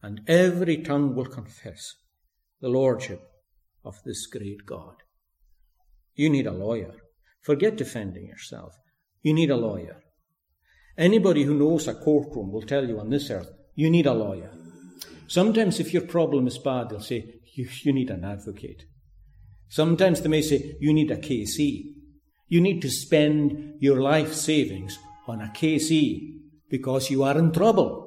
[0.02, 1.94] and every tongue will confess
[2.60, 3.22] the lordship
[3.84, 4.96] of this great God.
[6.14, 6.94] You need a lawyer.
[7.42, 8.74] Forget defending yourself.
[9.22, 10.02] You need a lawyer.
[10.98, 14.50] Anybody who knows a courtroom will tell you on this earth, you need a lawyer.
[15.28, 18.84] Sometimes, if your problem is bad, they'll say, you, you need an advocate.
[19.68, 21.92] Sometimes they may say, you need a KC.
[22.48, 26.38] You need to spend your life savings on a KC
[26.70, 28.06] because you are in trouble.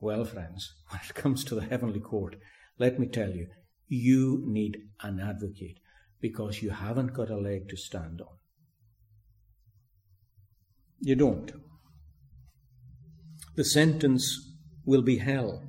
[0.00, 2.36] Well, friends, when it comes to the heavenly court,
[2.78, 3.46] let me tell you,
[3.86, 5.78] you need an advocate
[6.20, 8.36] because you haven't got a leg to stand on.
[11.00, 11.52] You don't.
[13.58, 15.64] The sentence will be hell.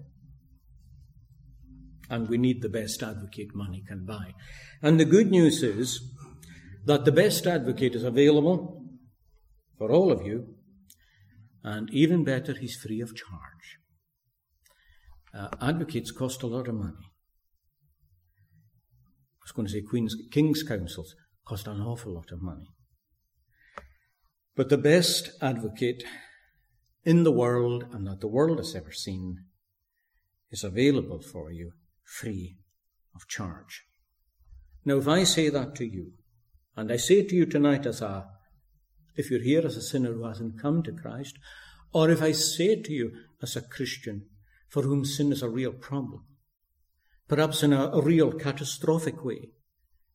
[2.08, 4.36] And we need the best advocate money can buy.
[4.84, 5.99] And the good news is
[6.86, 8.86] that the best advocate is available
[9.80, 10.54] for all of you,
[11.63, 13.80] and even better, he's free of charge.
[15.34, 17.08] Uh, advocates cost a lot of money.
[19.39, 22.69] I was going to say Queen's, King's counsels cost an awful lot of money.
[24.56, 26.04] But the best advocate
[27.03, 29.45] in the world and that the world has ever seen
[30.51, 31.71] is available for you
[32.03, 32.57] free
[33.15, 33.83] of charge.
[34.85, 36.13] Now, if I say that to you,
[36.75, 38.27] and I say it to you tonight as a,
[39.15, 41.38] if you're here as a sinner who hasn't come to Christ,
[41.91, 44.25] or if I say it to you as a Christian
[44.67, 46.25] for whom sin is a real problem,
[47.27, 49.49] perhaps in a, a real catastrophic way,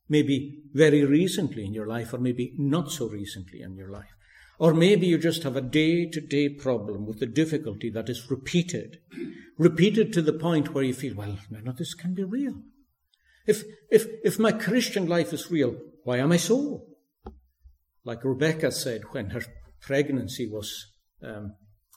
[0.09, 4.15] maybe very recently in your life, or maybe not so recently in your life.
[4.57, 8.29] Or maybe you just have a day to day problem with a difficulty that is
[8.29, 8.99] repeated,
[9.57, 12.61] repeated to the point where you feel, well, none of this can be real.
[13.45, 16.85] If, if, if my Christian life is real, why am I so?
[18.03, 19.41] Like Rebecca said when her
[19.81, 20.85] pregnancy was
[21.21, 21.55] um,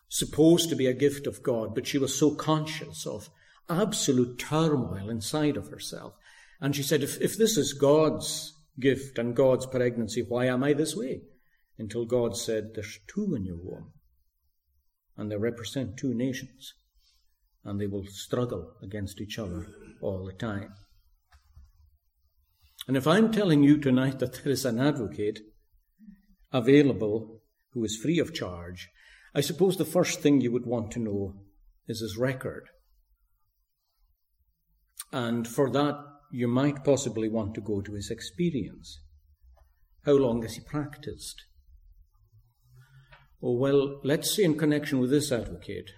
[0.09, 3.31] supposed to be a gift of God, but she was so conscious of
[3.69, 6.15] absolute turmoil inside of herself.
[6.61, 10.73] And she said, if, if this is God's gift and God's pregnancy, why am I
[10.73, 11.23] this way?
[11.79, 13.93] Until God said, There's two in your womb,
[15.17, 16.75] and they represent two nations,
[17.65, 19.67] and they will struggle against each other
[20.01, 20.75] all the time.
[22.89, 25.41] And if I'm telling you tonight that there is an advocate
[26.53, 28.89] available who is free of charge,
[29.35, 31.35] I suppose the first thing you would want to know
[31.87, 32.69] is his record.
[35.13, 39.01] And for that, you might possibly want to go to his experience.
[40.05, 41.45] How long has he practiced?
[43.43, 45.91] Oh, well, let's say in connection with this advocate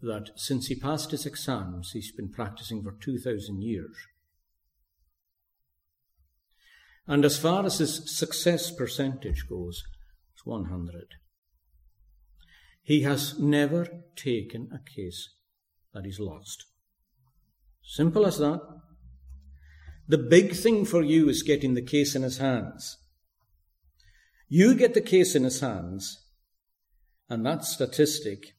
[0.00, 3.96] that since he passed his exams, he's been practicing for 2,000 years.
[7.06, 9.82] And as far as his success percentage goes,
[10.32, 11.04] it's 100.
[12.82, 15.28] He has never taken a case
[15.92, 16.64] that he's lost.
[17.82, 18.60] Simple as that.
[20.08, 22.98] The big thing for you is getting the case in his hands.
[24.48, 26.21] You get the case in his hands,
[27.32, 28.52] and that statistic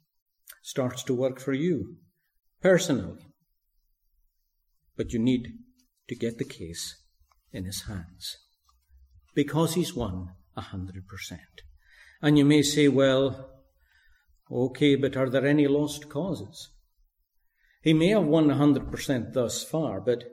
[0.64, 1.98] starts to work for you
[2.60, 3.22] personally.
[4.98, 5.50] But you need
[6.08, 7.00] to get the case
[7.52, 8.36] in his hands
[9.36, 11.62] because he's won a hundred percent.
[12.20, 13.52] And you may say, well,
[14.52, 16.70] okay, but are there any lost causes?
[17.84, 20.24] He may have won a hundred percent thus far, but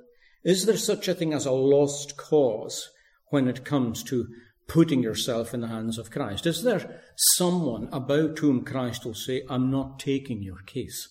[0.43, 2.89] is there such a thing as a lost cause
[3.27, 4.29] when it comes to
[4.71, 6.47] putting yourself in the hands of Christ?
[6.47, 11.09] Is there someone about whom Christ will say, I'm not taking your case?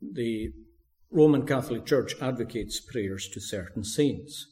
[0.00, 0.52] The
[1.10, 4.46] Roman Catholic Church advocates prayers to certain saints.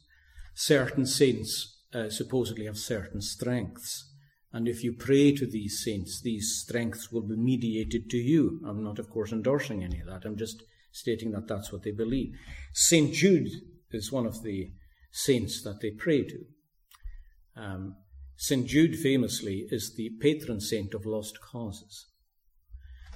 [0.53, 4.13] Certain saints uh, supposedly have certain strengths.
[4.53, 8.61] And if you pray to these saints, these strengths will be mediated to you.
[8.63, 10.23] I'm not, of course, endorsing any of that.
[10.23, 10.61] I'm just
[10.91, 12.35] stating that that's what they believe.
[12.73, 13.11] St.
[13.11, 13.49] Jude
[13.91, 14.71] is one of the
[15.11, 16.39] saints that they pray to.
[17.55, 17.95] Um,
[18.35, 18.67] St.
[18.67, 22.05] Jude famously is the patron saint of lost causes.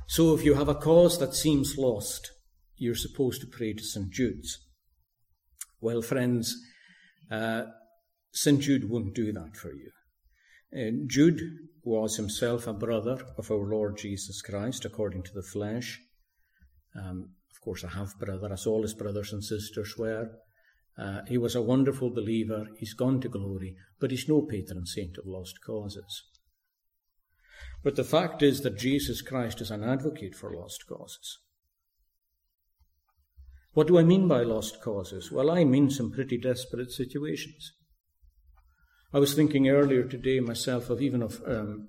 [0.07, 2.31] So if you have a cause that seems lost,
[2.75, 4.09] you're supposed to pray to St.
[4.09, 4.59] Jude's.
[5.79, 6.55] Well, friends,
[7.29, 7.65] uh,
[8.33, 8.59] St.
[8.59, 9.91] Jude won't do that for you.
[10.75, 11.41] Uh, Jude
[11.83, 15.99] was himself a brother of our Lord Jesus Christ, according to the flesh.
[16.95, 20.29] Um, of course, a half brother, as all his brothers and sisters were.
[20.97, 22.67] Uh, he was a wonderful believer.
[22.77, 26.23] He's gone to glory, but he's no patron saint of lost causes.
[27.83, 31.39] But the fact is that Jesus Christ is an advocate for lost causes.
[33.73, 35.31] What do I mean by lost causes?
[35.31, 37.71] Well, I mean some pretty desperate situations.
[39.13, 41.87] I was thinking earlier today myself of even of um,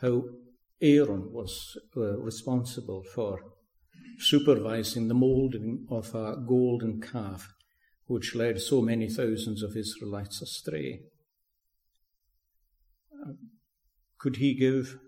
[0.00, 0.24] how
[0.80, 3.40] Aaron was uh, responsible for
[4.18, 7.54] supervising the moulding of a golden calf,
[8.06, 11.00] which led so many thousands of Israelites astray.
[13.12, 13.32] Uh,
[14.18, 14.98] could he give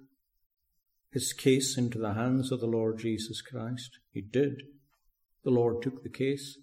[1.13, 3.99] his case into the hands of the Lord Jesus Christ?
[4.13, 4.63] He did.
[5.45, 6.59] The Lord took the case.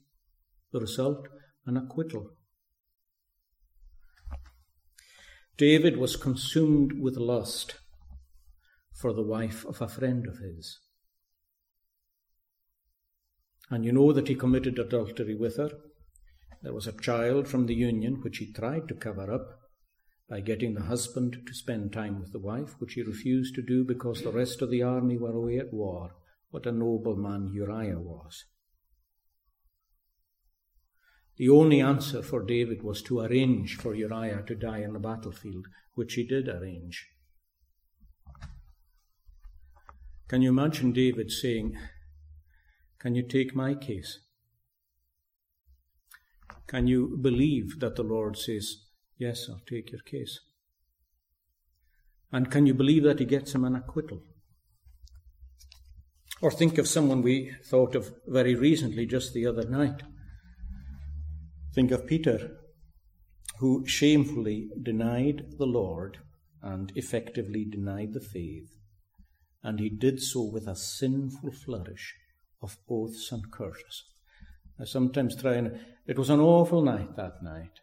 [0.72, 1.28] The result,
[1.66, 2.32] an acquittal.
[5.58, 7.76] David was consumed with lust
[8.94, 10.80] for the wife of a friend of his.
[13.70, 15.72] And you know that he committed adultery with her.
[16.62, 19.60] There was a child from the union which he tried to cover up
[20.28, 23.84] by getting the husband to spend time with the wife, which he refused to do
[23.84, 26.16] because the rest of the army were away at war.
[26.50, 28.46] What a noble man Uriah was.
[31.38, 35.68] The only answer for David was to arrange for Uriah to die on the battlefield,
[35.94, 37.10] which he did arrange.
[40.28, 41.78] Can you imagine David saying,
[43.00, 44.20] Can you take my case?
[46.68, 48.78] Can you believe that the Lord says,
[49.18, 50.40] Yes, I'll take your case?
[52.32, 54.22] And can you believe that he gets him an acquittal?
[56.42, 60.04] Or think of someone we thought of very recently, just the other night.
[61.74, 62.58] Think of Peter,
[63.60, 66.18] who shamefully denied the Lord
[66.62, 68.76] and effectively denied the faith,
[69.64, 72.16] and he did so with a sinful flourish
[72.62, 74.04] of oaths and curses.
[74.80, 77.80] I sometimes try and it was an awful night that night,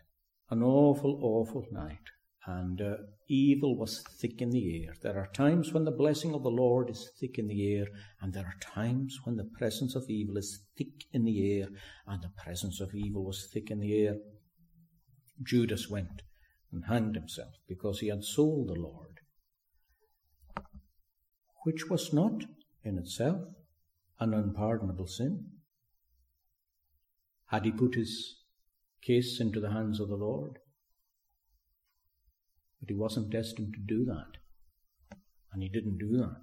[0.51, 2.11] an awful, awful night
[2.47, 2.97] and uh,
[3.28, 4.95] evil was thick in the air.
[5.01, 7.86] There are times when the blessing of the Lord is thick in the air,
[8.20, 11.68] and there are times when the presence of evil is thick in the air,
[12.07, 14.16] and the presence of evil was thick in the air.
[15.43, 16.22] Judas went
[16.72, 19.20] and hanged himself because he had sold the Lord,
[21.64, 22.45] which was not
[22.82, 23.40] in itself
[24.18, 25.47] an unpardonable sin.
[27.53, 28.36] Had he put his
[29.03, 30.59] case into the hands of the Lord,
[32.80, 34.38] but he wasn't destined to do that.
[35.53, 36.40] And he didn't do that.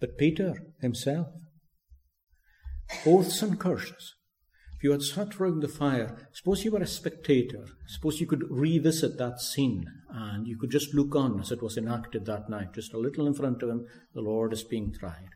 [0.00, 1.26] But Peter himself,
[3.04, 4.14] oaths and curses.
[4.76, 8.44] If you had sat round the fire, suppose you were a spectator, suppose you could
[8.48, 12.72] revisit that scene and you could just look on as it was enacted that night,
[12.72, 15.28] just a little in front of him, the Lord is being tried.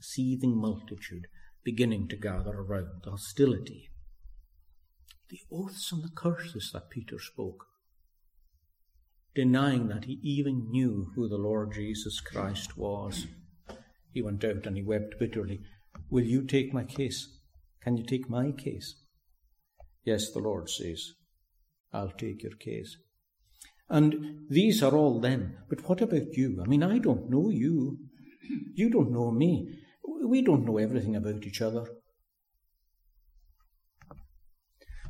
[0.00, 1.28] A seething multitude
[1.64, 3.90] beginning to gather around, the hostility.
[5.28, 7.66] The oaths and the curses that Peter spoke
[9.34, 13.26] denying that he even knew who the Lord Jesus Christ was.
[14.12, 15.60] He went out and he wept bitterly.
[16.10, 17.38] Will you take my case?
[17.82, 18.96] Can you take my case?
[20.04, 21.12] Yes, the Lord says,
[21.92, 22.96] I'll take your case.
[23.88, 25.58] And these are all them.
[25.68, 26.60] But what about you?
[26.62, 27.98] I mean, I don't know you.
[28.74, 29.79] You don't know me.
[30.22, 31.86] We don't know everything about each other.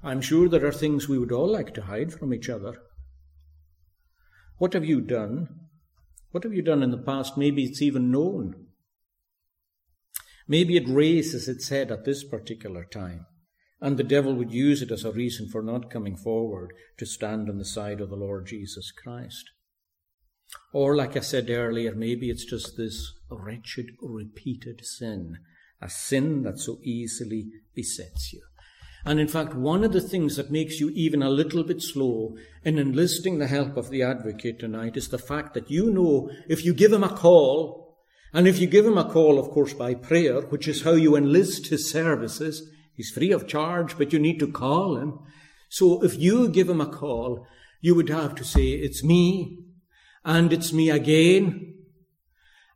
[0.02, 2.74] I'm sure there are things we would all like to hide from each other.
[4.58, 5.48] What have you done?
[6.30, 7.36] What have you done in the past?
[7.36, 8.66] Maybe it's even known.
[10.46, 13.26] Maybe it raises its head at this particular time,
[13.80, 17.48] and the devil would use it as a reason for not coming forward to stand
[17.48, 19.50] on the side of the Lord Jesus Christ.
[20.72, 25.38] Or, like I said earlier, maybe it's just this wretched, repeated sin
[25.80, 28.42] a sin that so easily besets you.
[29.04, 32.36] And in fact, one of the things that makes you even a little bit slow
[32.64, 36.64] in enlisting the help of the advocate tonight is the fact that you know if
[36.64, 37.96] you give him a call,
[38.34, 41.16] and if you give him a call, of course, by prayer, which is how you
[41.16, 45.18] enlist his services, he's free of charge, but you need to call him.
[45.70, 47.46] So if you give him a call,
[47.80, 49.58] you would have to say, it's me,
[50.24, 51.74] and it's me again,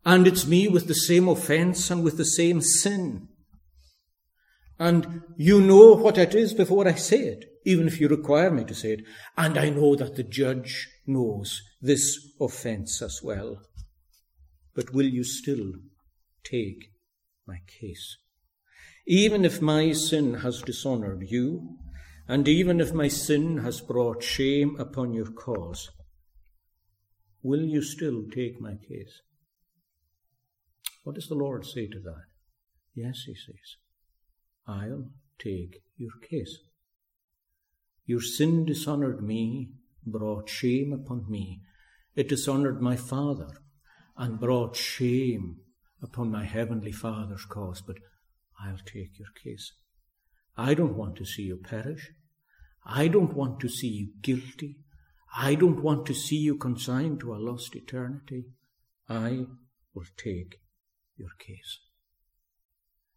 [0.05, 3.29] and it's me with the same offense and with the same sin.
[4.79, 8.65] And you know what it is before I say it, even if you require me
[8.65, 9.05] to say it.
[9.37, 13.63] And I know that the judge knows this offense as well.
[14.75, 15.73] But will you still
[16.43, 16.91] take
[17.47, 18.17] my case?
[19.07, 21.77] Even if my sin has dishonored you,
[22.27, 25.91] and even if my sin has brought shame upon your cause,
[27.45, 29.21] will you still take my case?
[31.05, 32.25] What does the Lord say to that?
[32.95, 33.77] Yes, he says.
[34.67, 36.59] I'll take your case.
[38.07, 39.71] Your sin dishonored me,
[40.07, 41.61] brought shame upon me.
[42.17, 43.51] It dishonored my Father
[44.17, 45.59] and brought shame
[46.03, 47.97] upon my heavenly Father's cause, but
[48.59, 49.73] I'll take your case.
[50.57, 52.13] I don't want to see you perish.
[52.87, 54.84] I don't want to see you guilty.
[55.37, 58.45] I don't want to see you consigned to a lost eternity.
[59.09, 59.47] I
[59.93, 60.61] will take
[61.17, 61.81] your case.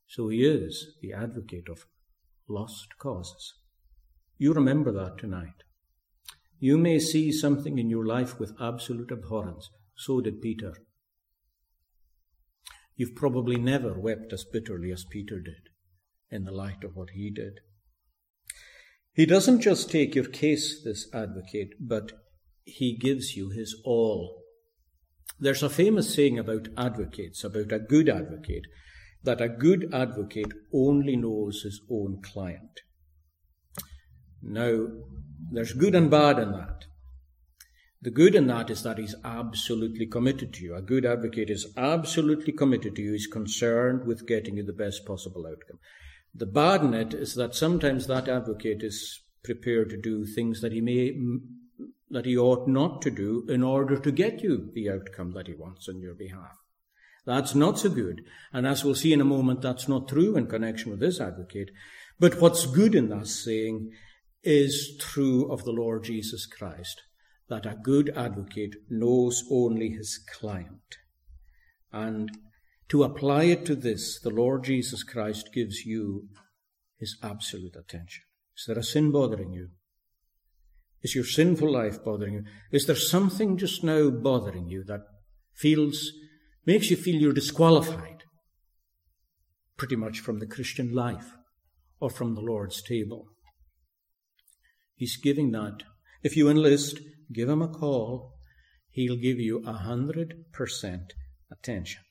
[0.07, 1.85] So he is the advocate of
[2.47, 3.53] lost causes.
[4.37, 5.63] You remember that tonight.
[6.59, 9.69] You may see something in your life with absolute abhorrence.
[9.95, 10.73] So did Peter.
[12.95, 15.69] You've probably never wept as bitterly as Peter did
[16.31, 17.59] in the light of what he did.
[19.17, 22.11] He doesn't just take your case, this advocate, but
[22.65, 24.43] he gives you his all.
[25.39, 28.67] There's a famous saying about advocates, about a good advocate,
[29.23, 32.81] that a good advocate only knows his own client.
[34.43, 34.85] Now,
[35.51, 36.85] there's good and bad in that.
[37.99, 40.75] The good in that is that he's absolutely committed to you.
[40.75, 43.13] A good advocate is absolutely committed to you.
[43.13, 45.79] He's concerned with getting you the best possible outcome.
[46.37, 50.71] The bad in it is that sometimes that advocate is prepared to do things that
[50.71, 51.13] he may
[52.09, 55.53] that he ought not to do in order to get you the outcome that he
[55.53, 56.57] wants on your behalf.
[57.25, 58.21] That's not so good.
[58.53, 61.71] And as we'll see in a moment, that's not true in connection with this advocate.
[62.19, 63.91] But what's good in that saying
[64.43, 67.01] is true of the Lord Jesus Christ,
[67.49, 70.97] that a good advocate knows only his client.
[71.91, 72.29] And
[72.89, 76.29] to apply it to this, the Lord Jesus Christ gives you
[76.97, 78.23] his absolute attention.
[78.57, 79.69] Is there a sin bothering you?
[81.03, 82.43] Is your sinful life bothering you?
[82.71, 85.01] Is there something just now bothering you that
[85.53, 86.11] feels
[86.65, 88.23] makes you feel you're disqualified
[89.77, 91.37] pretty much from the Christian life
[91.99, 93.27] or from the Lord's table.
[94.95, 95.83] He's giving that.
[96.23, 96.99] If you enlist,
[97.31, 98.33] give him a call.
[98.89, 101.13] He'll give you a hundred percent
[101.51, 102.01] attention.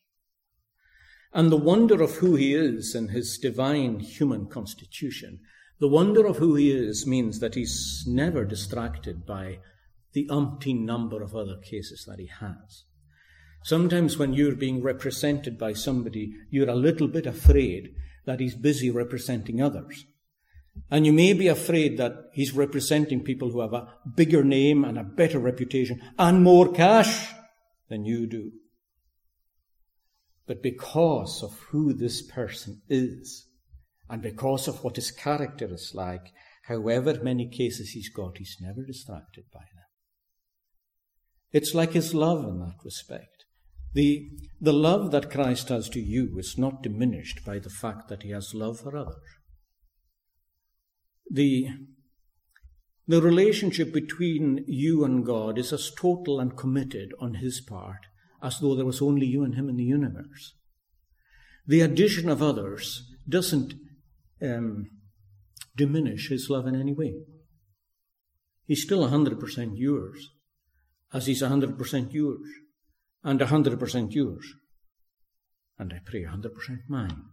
[1.36, 5.40] And the wonder of who he is in his divine human constitution,
[5.78, 9.58] the wonder of who he is means that he's never distracted by
[10.14, 12.84] the umpteen number of other cases that he has.
[13.62, 17.90] Sometimes when you're being represented by somebody, you're a little bit afraid
[18.24, 20.06] that he's busy representing others.
[20.90, 24.98] And you may be afraid that he's representing people who have a bigger name and
[24.98, 27.30] a better reputation and more cash
[27.90, 28.52] than you do.
[30.46, 33.48] But because of who this person is,
[34.08, 36.32] and because of what his character is like,
[36.68, 39.84] however many cases he's got, he's never distracted by them.
[41.52, 43.44] It's like his love in that respect.
[43.94, 44.28] The,
[44.60, 48.30] the love that Christ has to you is not diminished by the fact that he
[48.30, 49.16] has love for others.
[51.30, 51.68] The,
[53.08, 58.06] the relationship between you and God is as total and committed on his part
[58.42, 60.54] as though there was only you and him in the universe.
[61.66, 63.74] The addition of others doesn't
[64.42, 64.90] um,
[65.76, 67.14] diminish his love in any way.
[68.66, 70.30] He's still 100% yours,
[71.12, 72.48] as he's 100% yours
[73.22, 74.54] and 100% yours.
[75.78, 76.50] And I pray 100%
[76.88, 77.24] mine.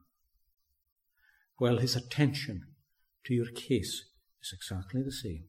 [1.60, 2.64] Well, his attention
[3.26, 4.06] to your case
[4.42, 5.46] is exactly the same.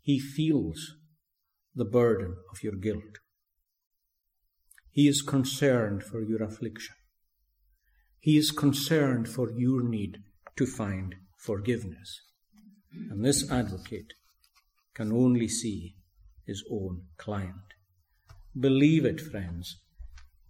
[0.00, 0.96] He feels
[1.74, 3.18] the burden of your guilt.
[4.90, 6.94] He is concerned for your affliction.
[8.20, 10.18] He is concerned for your need
[10.56, 12.20] to find forgiveness.
[13.10, 14.12] And this advocate
[14.94, 15.94] can only see
[16.44, 17.74] his own client.
[18.58, 19.80] Believe it, friends.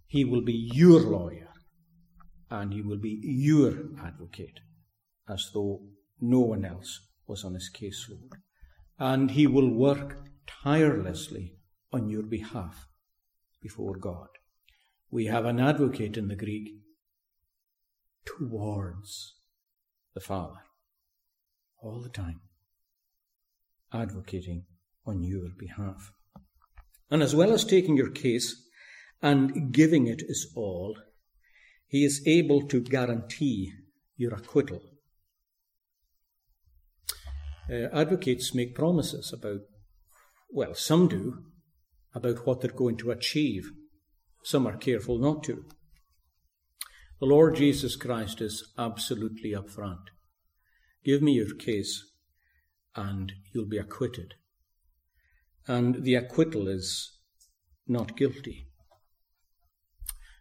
[0.07, 1.49] He will be your lawyer
[2.49, 4.59] and he will be your advocate,
[5.29, 5.81] as though
[6.19, 8.31] no one else was on his caseload.
[8.97, 11.59] And he will work tirelessly
[11.93, 12.88] on your behalf
[13.61, 14.27] before God.
[15.11, 16.69] We have an advocate in the Greek
[18.25, 19.35] towards
[20.13, 20.61] the Father
[21.81, 22.41] all the time,
[23.93, 24.65] advocating
[25.05, 26.11] on your behalf.
[27.09, 28.55] And as well as taking your case
[29.21, 30.95] and giving it his all,
[31.87, 33.73] he is able to guarantee
[34.15, 34.81] your acquittal.
[37.69, 39.61] Uh, advocates make promises about,
[40.49, 41.45] well, some do,
[42.13, 43.71] about what they're going to achieve.
[44.43, 45.65] Some are careful not to.
[47.19, 50.05] The Lord Jesus Christ is absolutely upfront.
[51.03, 52.03] Give me your case
[52.95, 54.35] and you'll be acquitted.
[55.67, 57.17] And the acquittal is
[57.87, 58.67] not guilty.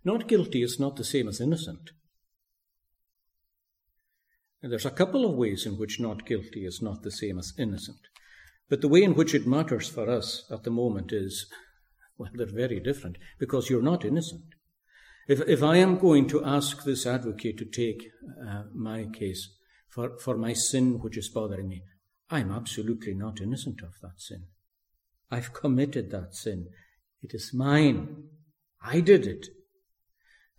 [0.04, 1.90] Not guilty is not the same as innocent.
[4.62, 7.52] And there's a couple of ways in which not guilty is not the same as
[7.58, 8.00] innocent.
[8.68, 11.46] But the way in which it matters for us at the moment is,
[12.18, 14.44] well, they're very different because you're not innocent.
[15.28, 18.10] If, if I am going to ask this advocate to take
[18.46, 19.54] uh, my case
[19.88, 21.82] for, for my sin which is bothering me,
[22.30, 24.44] I'm absolutely not innocent of that sin.
[25.30, 26.68] I've committed that sin.
[27.22, 28.24] It is mine.
[28.82, 29.48] I did it.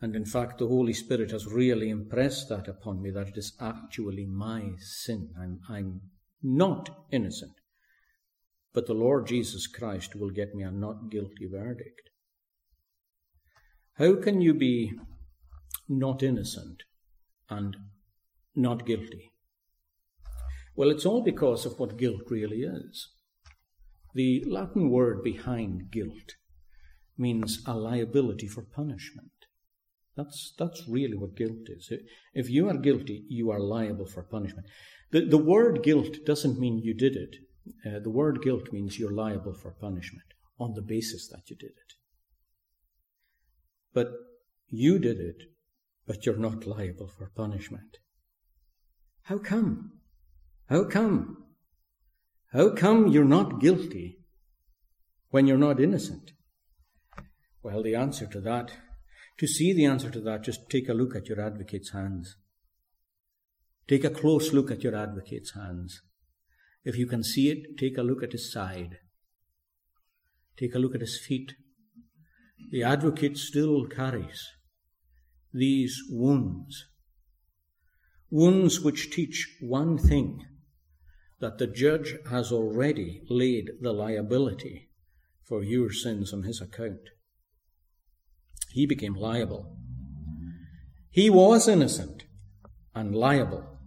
[0.02, 3.54] And in fact, the Holy Spirit has really impressed that upon me that it is
[3.60, 5.30] actually my sin.
[5.40, 6.02] I'm, I'm
[6.42, 7.59] not innocent.
[8.74, 12.10] But the Lord Jesus Christ will get me a not guilty verdict.
[13.98, 14.94] How can you be
[15.88, 16.84] not innocent
[17.50, 17.76] and
[18.56, 19.32] not guilty?
[20.76, 23.10] Well, it's all because of what guilt really is.
[24.14, 26.36] The Latin word behind guilt
[27.18, 29.32] means a liability for punishment.
[30.16, 31.92] That's, that's really what guilt is.
[32.34, 34.68] If you are guilty, you are liable for punishment.
[35.12, 37.36] The, the word guilt doesn't mean you did it.
[37.86, 40.28] Uh, the word guilt means you're liable for punishment
[40.60, 41.94] on the basis that you did it.
[43.94, 44.08] But
[44.68, 45.44] you did it,
[46.06, 47.98] but you're not liable for punishment.
[49.24, 49.94] How come?
[50.70, 51.46] How come?
[52.52, 54.20] How come you're not guilty
[55.30, 56.32] when you're not innocent?
[57.62, 58.72] Well, the answer to that,
[59.38, 62.36] to see the answer to that, just take a look at your advocate's hands.
[63.88, 66.02] Take a close look at your advocate's hands.
[66.84, 68.98] If you can see it, take a look at his side.
[70.58, 71.54] Take a look at his feet.
[72.72, 74.48] The advocate still carries
[75.54, 76.86] these wounds.
[78.30, 80.46] Wounds which teach one thing
[81.40, 84.90] that the judge has already laid the liability
[85.44, 87.10] for your sins on his account.
[88.70, 89.78] He became liable.
[91.10, 92.26] He was innocent
[92.94, 93.80] and liable.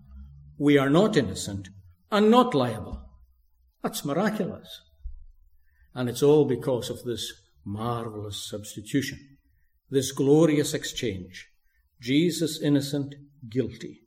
[0.58, 1.68] We are not innocent
[2.12, 3.00] and not liable.
[3.82, 4.82] That's miraculous.
[5.94, 7.32] And it's all because of this
[7.64, 9.18] marvelous substitution,
[9.90, 11.48] this glorious exchange.
[12.00, 13.14] Jesus innocent,
[13.48, 14.00] guilty.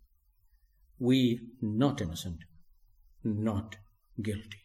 [1.00, 2.40] We not innocent,
[3.24, 3.78] not
[4.22, 4.62] guilty.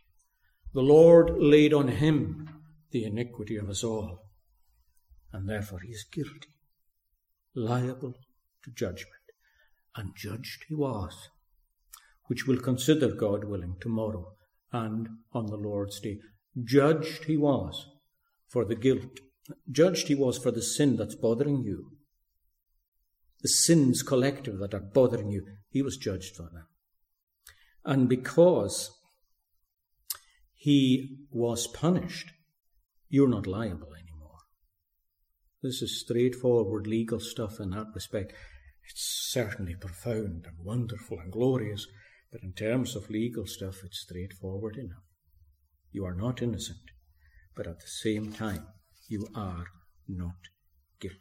[0.75, 2.49] The Lord laid on him
[2.91, 4.27] the iniquity of us all,
[5.33, 6.55] and therefore he is guilty,
[7.55, 8.15] liable
[8.65, 9.15] to judgment.
[9.97, 11.31] And judged he was,
[12.31, 14.37] which we'll consider, God willing, tomorrow
[14.73, 16.21] and on the Lord's day.
[16.63, 17.89] Judged he was
[18.47, 19.19] for the guilt,
[19.69, 21.91] judged he was for the sin that's bothering you,
[23.43, 26.69] the sins collective that are bothering you, he was judged for them.
[27.85, 28.97] And because
[30.55, 32.31] he was punished,
[33.09, 34.39] you're not liable anymore.
[35.65, 38.35] This is straightforward legal stuff in that respect.
[38.89, 41.89] It's certainly profound and wonderful and glorious,
[42.33, 45.05] but in terms of legal stuff, it's straightforward enough.
[45.93, 46.91] You are not innocent,
[47.57, 48.67] but at the same time,
[49.09, 49.67] you are
[50.09, 50.37] not
[51.01, 51.19] guilty.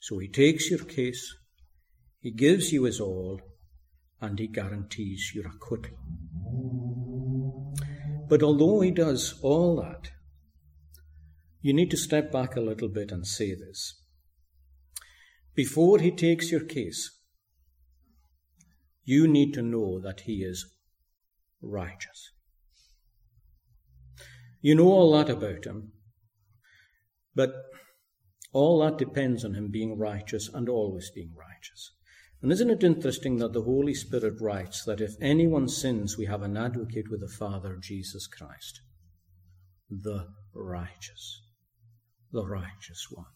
[0.00, 1.34] So he takes your case,
[2.20, 3.40] he gives you his all,
[4.20, 5.96] and he guarantees your acquittal.
[8.28, 10.10] But although he does all that,
[11.62, 14.02] you need to step back a little bit and say this.
[15.54, 17.19] Before he takes your case,
[19.04, 20.66] you need to know that he is
[21.62, 22.32] righteous.
[24.60, 25.92] You know all that about him,
[27.34, 27.50] but
[28.52, 31.92] all that depends on him being righteous and always being righteous.
[32.42, 36.42] And isn't it interesting that the Holy Spirit writes that if anyone sins, we have
[36.42, 38.80] an advocate with the Father, Jesus Christ,
[39.90, 41.42] the righteous,
[42.32, 43.26] the righteous one.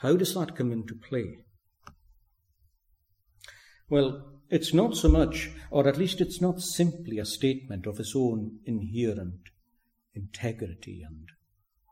[0.00, 1.45] How does that come into play?
[3.88, 8.14] Well, it's not so much, or at least it's not simply a statement of his
[8.16, 9.50] own inherent
[10.14, 11.28] integrity and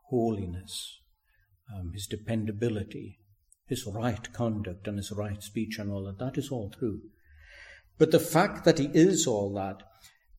[0.09, 1.01] holiness,
[1.73, 3.19] um, his dependability,
[3.67, 6.19] his right conduct and his right speech and all that.
[6.19, 7.01] That is all true.
[7.97, 9.83] But the fact that he is all that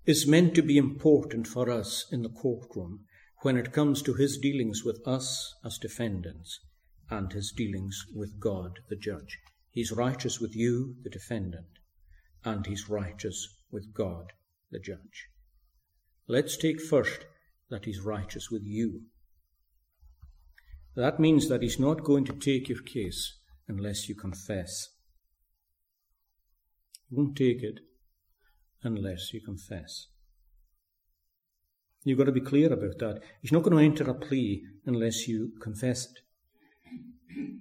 [0.04, 3.00] is meant to be important for us in the courtroom
[3.42, 6.60] when it comes to his dealings with us as defendants
[7.10, 9.38] and his dealings with God, the judge.
[9.76, 11.80] He's righteous with you, the defendant,
[12.42, 14.32] and he's righteous with God,
[14.70, 15.28] the judge.
[16.26, 17.26] Let's take first
[17.68, 19.02] that he's righteous with you.
[20.94, 23.36] That means that he's not going to take your case
[23.68, 24.88] unless you confess.
[27.10, 27.80] He won't take it
[28.82, 30.06] unless you confess.
[32.02, 33.20] You've got to be clear about that.
[33.42, 37.58] He's not going to enter a plea unless you confess it.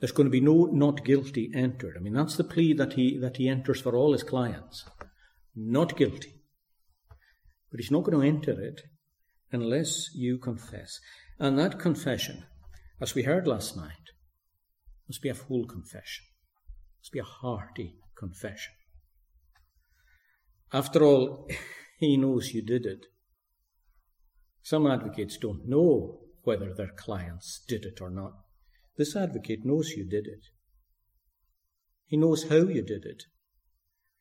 [0.00, 1.96] There's going to be no not guilty entered.
[1.96, 4.84] I mean, that's the plea that he, that he enters for all his clients.
[5.54, 6.40] Not guilty.
[7.70, 8.80] But he's not going to enter it
[9.52, 11.00] unless you confess.
[11.38, 12.44] And that confession,
[13.00, 13.92] as we heard last night,
[15.06, 16.24] must be a full confession.
[17.02, 18.72] Must be a hearty confession.
[20.72, 21.50] After all,
[21.98, 23.06] he knows you did it.
[24.62, 28.32] Some advocates don't know whether their clients did it or not.
[29.00, 30.50] This advocate knows you did it.
[32.04, 33.22] He knows how you did it.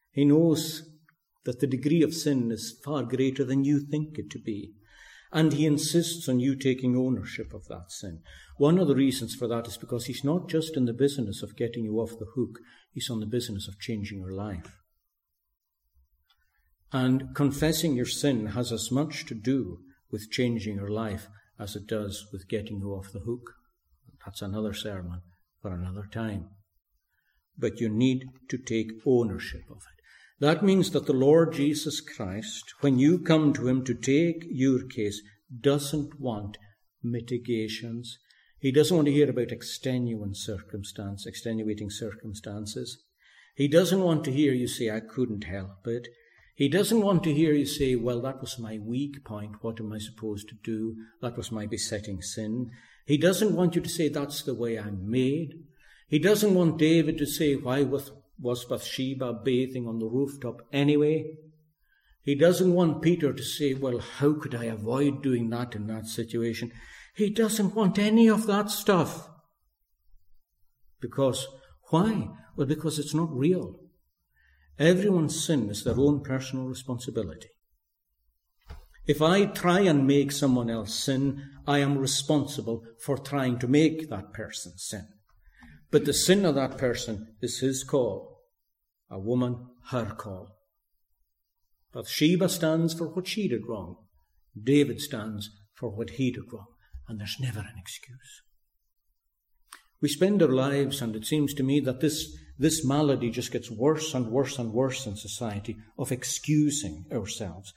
[0.10, 0.90] He knows
[1.44, 4.72] that the degree of sin is far greater than you think it to be.
[5.34, 8.22] And he insists on you taking ownership of that sin.
[8.56, 11.58] One of the reasons for that is because he's not just in the business of
[11.58, 12.60] getting you off the hook,
[12.94, 14.78] he's on the business of changing your life.
[16.94, 21.28] And confessing your sin has as much to do with changing your life
[21.60, 23.59] as it does with getting you off the hook.
[24.30, 25.24] That's another sermon
[25.60, 26.50] for another time.
[27.58, 30.04] But you need to take ownership of it.
[30.40, 34.86] That means that the Lord Jesus Christ, when you come to Him to take your
[34.86, 35.20] case,
[35.60, 36.60] doesn't want
[37.02, 38.20] mitigations.
[38.60, 43.04] He doesn't want to hear about extenuating circumstance, extenuating circumstances.
[43.56, 46.08] He doesn't want to hear you say, I couldn't help it.
[46.54, 49.64] He doesn't want to hear you say, Well, that was my weak point.
[49.64, 50.98] What am I supposed to do?
[51.20, 52.70] That was my besetting sin.
[53.10, 55.64] He doesn't want you to say, That's the way I'm made.
[56.08, 61.26] He doesn't want David to say, Why was Bathsheba bathing on the rooftop anyway?
[62.22, 66.06] He doesn't want Peter to say, Well, how could I avoid doing that in that
[66.06, 66.72] situation?
[67.16, 69.28] He doesn't want any of that stuff.
[71.02, 71.48] Because,
[71.90, 72.28] why?
[72.56, 73.80] Well, because it's not real.
[74.78, 77.50] Everyone's sin is their own personal responsibility.
[79.10, 84.08] If I try and make someone else sin, I am responsible for trying to make
[84.08, 85.08] that person sin.
[85.90, 88.44] But the sin of that person is his call.
[89.10, 90.60] A woman, her call.
[91.92, 93.96] Bathsheba stands for what she did wrong.
[94.56, 96.68] David stands for what he did wrong.
[97.08, 98.44] And there's never an excuse.
[100.02, 103.72] We spend our lives, and it seems to me that this this malady just gets
[103.72, 107.74] worse and worse and worse in society of excusing ourselves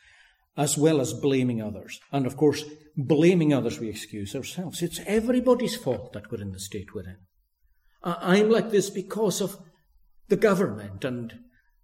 [0.57, 2.01] as well as blaming others.
[2.11, 2.65] And of course,
[2.97, 4.83] blaming others, we excuse ourselves.
[4.83, 7.17] It's everybody's fault that we're in the state we're in.
[8.05, 9.57] I'm like this because of
[10.29, 11.35] the government and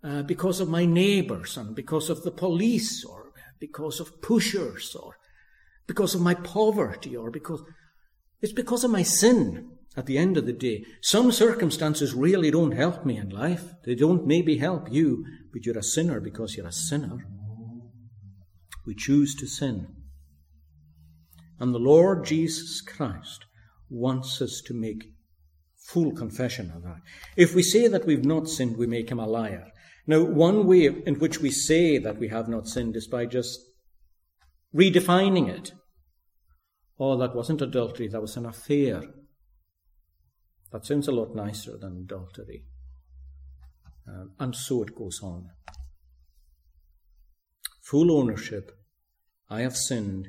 [0.02, 5.16] uh, because of my neighbours and because of the police or because of pushers or
[5.86, 7.62] because of my poverty or because
[8.40, 10.84] it's because of my sin at the end of the day.
[11.02, 13.72] Some circumstances really don't help me in life.
[13.84, 17.26] They don't maybe help you, but you're a sinner because you're a sinner.
[18.89, 19.86] We choose to sin.
[21.61, 23.45] And the Lord Jesus Christ
[23.91, 25.11] wants us to make
[25.76, 27.03] full confession of that.
[27.36, 29.66] If we say that we've not sinned, we make him a liar.
[30.07, 33.61] Now, one way in which we say that we have not sinned is by just
[34.74, 35.72] redefining it.
[36.99, 39.03] Oh, that wasn't adultery, that was an affair.
[40.72, 42.64] That sounds a lot nicer than adultery.
[44.09, 45.51] Um, and so it goes on.
[47.82, 48.78] Full ownership.
[49.51, 50.28] I have sinned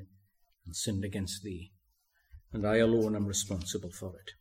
[0.65, 1.71] and sinned against thee,
[2.53, 4.31] and I alone am responsible for it.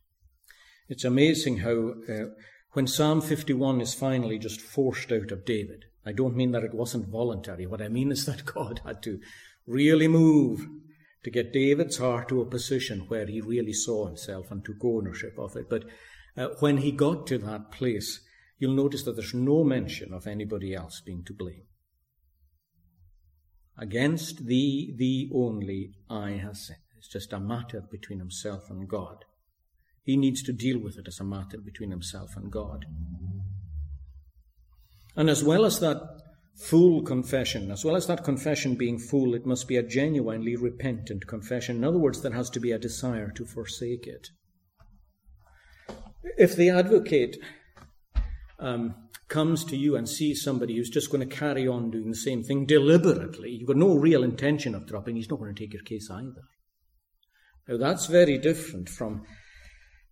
[0.87, 2.29] It's amazing how, uh,
[2.71, 6.73] when Psalm 51 is finally just forced out of David, I don't mean that it
[6.73, 7.65] wasn't voluntary.
[7.65, 9.19] What I mean is that God had to
[9.67, 10.65] really move
[11.23, 15.37] to get David's heart to a position where he really saw himself and took ownership
[15.37, 15.69] of it.
[15.69, 15.83] But
[16.37, 18.21] uh, when he got to that place,
[18.57, 21.63] you'll notice that there's no mention of anybody else being to blame.
[23.79, 26.79] Against thee, thee only, I have sinned.
[26.97, 29.23] It's just a matter between himself and God.
[30.03, 32.85] He needs to deal with it as a matter between himself and God.
[35.15, 36.01] And as well as that
[36.57, 41.25] full confession, as well as that confession being full, it must be a genuinely repentant
[41.25, 41.77] confession.
[41.77, 44.29] In other words, there has to be a desire to forsake it.
[46.37, 47.37] If the advocate
[48.59, 48.95] um,
[49.29, 52.43] comes to you and sees somebody who's just going to carry on doing the same
[52.43, 55.83] thing deliberately, you've got no real intention of dropping, he's not going to take your
[55.83, 56.43] case either.
[57.67, 59.23] Now, that's very different from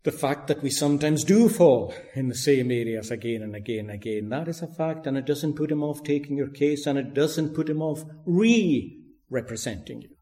[0.04, 3.92] the fact that we sometimes do fall in the same areas again and again and
[3.92, 4.30] again.
[4.30, 7.14] That is a fact, and it doesn't put him off taking your case, and it
[7.14, 10.16] doesn't put him off re representing you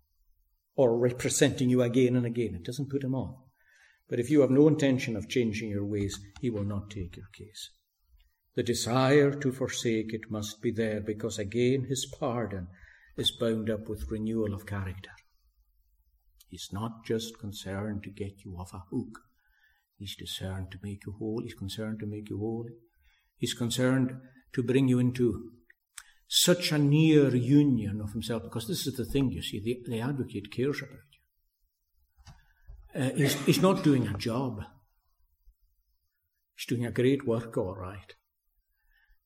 [0.76, 2.56] or representing you again and again.
[2.56, 3.36] It doesn't put him off.
[4.10, 7.28] But if you have no intention of changing your ways, he will not take your
[7.34, 7.72] case.
[8.56, 12.68] The desire to forsake it must be there because again his pardon
[13.18, 15.12] is bound up with renewal of character.
[16.50, 19.20] He's not just concerned to get you off a hook.
[19.98, 21.42] He's concerned to make you whole.
[21.44, 22.74] He's concerned to make you holy.
[23.38, 24.12] He's concerned
[24.54, 25.52] to bring you into
[26.28, 30.00] such a near union of himself, because this is the thing, you see, the, the
[30.00, 30.92] advocate cares about
[32.96, 33.02] you.
[33.02, 34.62] Uh, he's, he's not doing a job.
[36.56, 38.16] He's doing a great work, all right.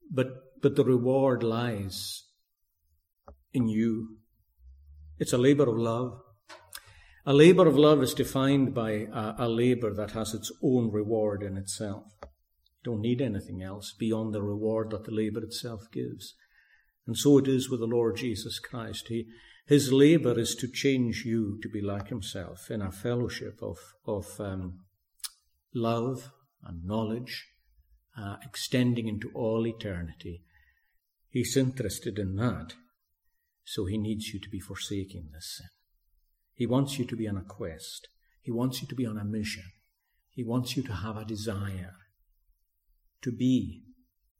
[0.09, 2.23] But, but the reward lies
[3.53, 4.17] in you.
[5.17, 6.21] It's a labor of love.
[7.25, 11.43] A labour of love is defined by a, a labour that has its own reward
[11.43, 12.05] in itself.
[12.23, 16.35] You don't need anything else beyond the reward that the labour itself gives.
[17.05, 19.07] And so it is with the Lord Jesus Christ.
[19.09, 19.27] He,
[19.67, 24.25] his labour is to change you to be like himself in a fellowship of, of
[24.39, 24.79] um,
[25.73, 26.31] love
[26.63, 27.47] and knowledge,
[28.19, 30.41] uh, extending into all eternity.
[31.29, 32.73] He's interested in that,
[33.63, 35.69] so he needs you to be forsaking this sin.
[36.53, 38.09] He wants you to be on a quest.
[38.41, 39.63] He wants you to be on a mission.
[40.31, 41.95] He wants you to have a desire
[43.21, 43.83] to be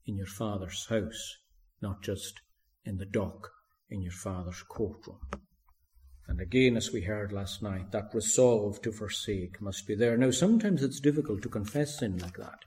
[0.06, 1.36] in your Father's house,
[1.80, 2.40] not just
[2.84, 3.50] in the dock
[3.88, 5.20] in your Father's courtroom.
[6.26, 10.16] And again, as we heard last night, that resolve to forsake must be there.
[10.16, 12.60] Now, sometimes it's difficult to confess sin like that.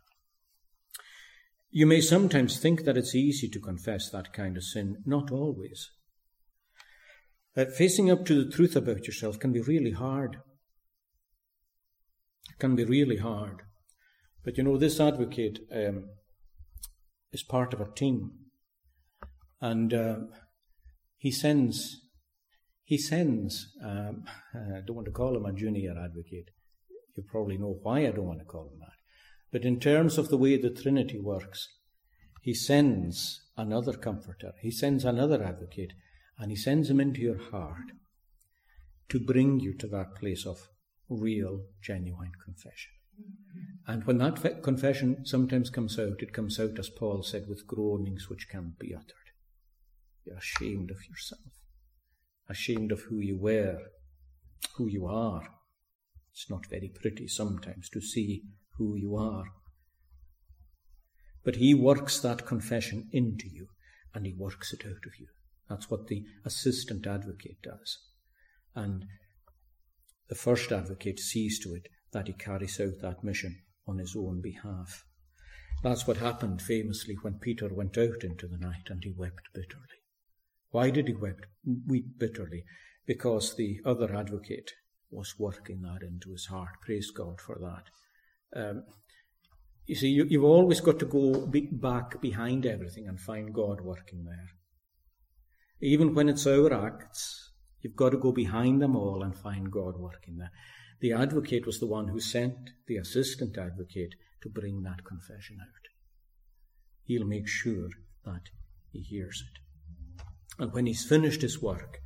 [1.75, 5.89] You may sometimes think that it's easy to confess that kind of sin, not always.
[7.57, 10.37] Uh, facing up to the truth about yourself can be really hard.
[12.47, 13.63] It can be really hard.
[14.45, 16.09] But you know, this advocate um,
[17.31, 18.33] is part of a team.
[19.59, 20.17] And uh,
[21.17, 22.01] he sends,
[22.83, 26.51] he sends, um, I don't want to call him a junior advocate.
[27.15, 28.92] You probably know why I don't want to call him that.
[29.53, 31.69] But in terms of the way the Trinity works,
[32.41, 35.93] he sends another comforter, he sends another advocate
[36.37, 37.91] and He sends him into your heart
[39.09, 40.67] to bring you to that place of
[41.07, 42.91] real, genuine confession.
[43.85, 48.29] And when that confession sometimes comes out, it comes out, as Paul said, with groanings
[48.29, 49.13] which can't be uttered.
[50.25, 51.61] You're ashamed of yourself,
[52.49, 53.77] ashamed of who you were,
[54.77, 55.47] who you are.
[56.31, 58.43] It's not very pretty sometimes to see
[58.77, 59.45] who you are.
[61.43, 63.67] But he works that confession into you
[64.13, 65.27] and he works it out of you.
[65.69, 67.97] That's what the assistant advocate does.
[68.75, 69.05] And
[70.29, 74.41] the first advocate sees to it that he carries out that mission on his own
[74.41, 75.03] behalf.
[75.83, 79.83] That's what happened famously when Peter went out into the night and he wept bitterly.
[80.69, 81.45] Why did he weep,
[81.87, 82.63] weep bitterly?
[83.05, 84.71] Because the other advocate
[85.11, 86.81] was working that into his heart.
[86.81, 87.83] Praise God for that.
[88.55, 88.83] Um,
[89.85, 94.23] you see, you, have always got to go back behind everything and find God working
[94.23, 94.49] there.
[95.81, 97.51] Even when it's our acts,
[97.81, 100.51] you've got to go behind them all and find God working there.
[101.01, 105.89] The advocate was the one who sent the assistant advocate to bring that confession out.
[107.03, 107.89] He'll make sure
[108.23, 108.43] that
[108.91, 109.59] he hears it.
[110.63, 111.99] And when he's finished his work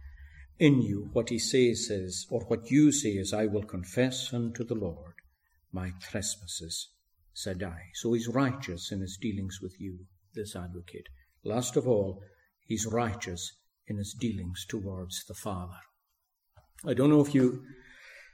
[0.57, 4.63] in you, what he says is, or what you say is, I will confess unto
[4.63, 5.13] the Lord
[5.77, 6.89] my trespasses,
[7.33, 7.79] said I.
[7.93, 9.93] So he's righteous in his dealings with you,
[10.33, 11.07] this advocate.
[11.43, 12.23] Last of all,
[12.61, 13.43] he's righteous
[13.85, 15.81] in his dealings towards the Father.
[16.83, 17.61] I don't know if you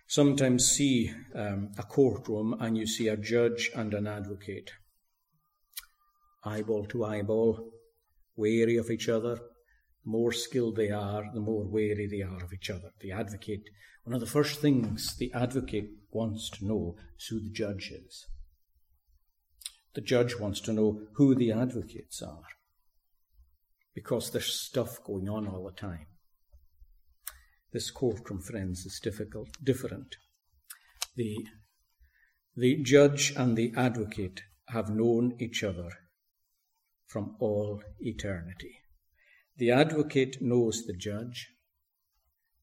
[0.08, 4.72] sometimes see um, a courtroom and you see a judge and an advocate,
[6.46, 7.72] eyeball to eyeball,
[8.38, 9.36] wary of each other.
[9.36, 12.92] The more skilled they are, the more wary they are of each other.
[13.02, 13.64] The advocate,
[14.06, 16.96] one of the first things the advocate wants to know
[17.30, 18.28] who the judge is.
[19.94, 22.44] The judge wants to know who the advocates are
[23.94, 26.08] because there's stuff going on all the time.
[27.72, 30.16] This quote from friends, is difficult, different.
[31.16, 31.38] The,
[32.56, 35.90] the judge and the advocate have known each other
[37.08, 38.80] from all eternity.
[39.58, 41.50] The advocate knows the judge,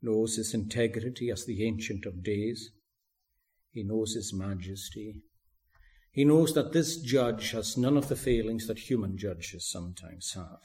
[0.02, 2.70] knows his integrity as the Ancient of Days.
[3.72, 5.22] He knows his majesty.
[6.12, 10.60] He knows that this judge has none of the failings that human judges sometimes have.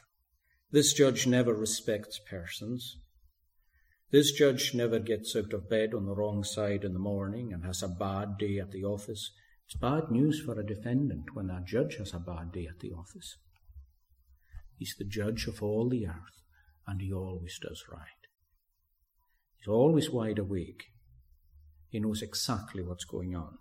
[0.71, 2.97] This judge never respects persons.
[4.11, 7.63] This judge never gets out of bed on the wrong side in the morning and
[7.63, 9.31] has a bad day at the office.
[9.65, 12.91] It's bad news for a defendant when a judge has a bad day at the
[12.91, 13.37] office.
[14.77, 16.43] He's the judge of all the earth,
[16.87, 18.27] and he always does right.
[19.57, 20.85] He's always wide awake.
[21.95, 23.57] He knows exactly what's going on.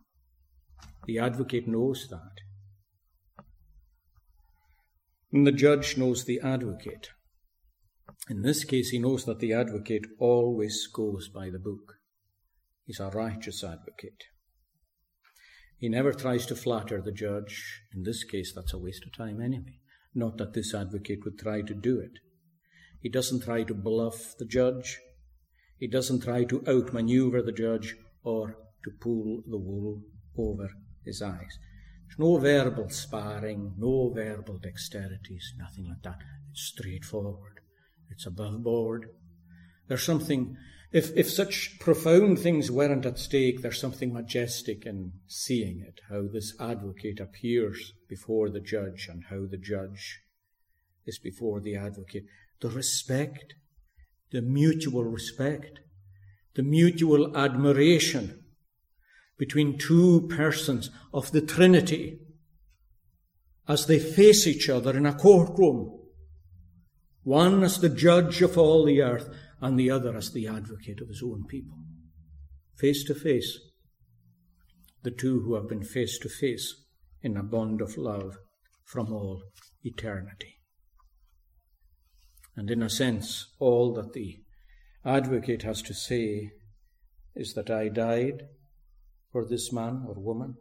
[1.07, 3.45] The advocate knows that.
[5.32, 7.11] And the judge knows the advocate.
[8.28, 11.99] In this case, he knows that the advocate always goes by the book.
[12.85, 14.24] He's a righteous advocate.
[15.78, 17.82] He never tries to flatter the judge.
[17.95, 19.78] In this case, that's a waste of time anyway.
[20.12, 22.18] Not that this advocate would try to do it.
[23.01, 24.99] He doesn't try to bluff the judge.
[25.78, 27.95] He doesn't try to outmaneuver the judge
[28.25, 30.03] or to pull the wool
[30.37, 30.68] over
[31.05, 31.59] his eyes.
[32.07, 36.18] There's no verbal sparring, no verbal dexterities, nothing like that.
[36.51, 37.61] It's straightforward.
[38.11, 39.09] It's above board.
[39.89, 40.57] There's something,
[40.93, 46.29] if, if such profound things weren't at stake, there's something majestic in seeing it, how
[46.33, 50.20] this advocate appears before the judge and how the judge
[51.07, 52.25] is before the advocate.
[52.61, 53.55] The respect,
[54.31, 55.81] the mutual respect,
[56.55, 58.44] the mutual admiration
[59.36, 62.20] between two persons of the Trinity
[63.66, 66.00] as they face each other in a courtroom
[67.24, 71.09] one as the judge of all the earth, and the other as the advocate of
[71.09, 71.78] his own people.
[72.76, 73.59] Face to face,
[75.02, 76.84] the two who have been face to face
[77.22, 78.36] in a bond of love
[78.84, 79.42] from all
[79.82, 80.61] eternity.
[82.55, 84.43] And in a sense, all that the
[85.05, 86.50] advocate has to say
[87.34, 88.48] is that I died
[89.30, 90.55] for this man or woman,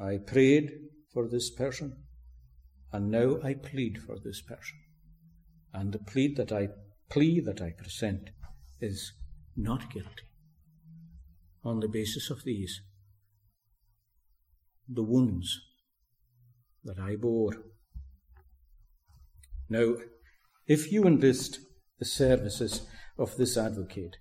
[0.00, 0.72] I prayed
[1.12, 2.04] for this person,
[2.92, 4.78] and now I plead for this person.
[5.72, 6.68] And the plea that I
[7.10, 8.30] plea that I present
[8.80, 9.12] is
[9.56, 10.24] not guilty.
[11.64, 12.80] On the basis of these,
[14.88, 15.60] the wounds
[16.84, 17.52] that I bore.
[19.68, 19.96] Now,
[20.66, 21.60] if you enlist
[21.98, 22.86] the services
[23.18, 24.16] of this advocate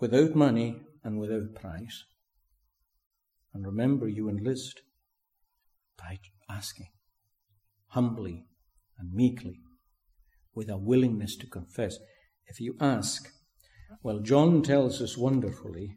[0.00, 2.04] without money and without price,
[3.54, 4.82] and remember you enlist
[5.96, 6.18] by
[6.50, 6.88] asking
[7.88, 8.44] humbly
[8.98, 9.60] and meekly,
[10.54, 11.98] with a willingness to confess.
[12.46, 13.32] If you ask,
[14.02, 15.96] well, John tells us wonderfully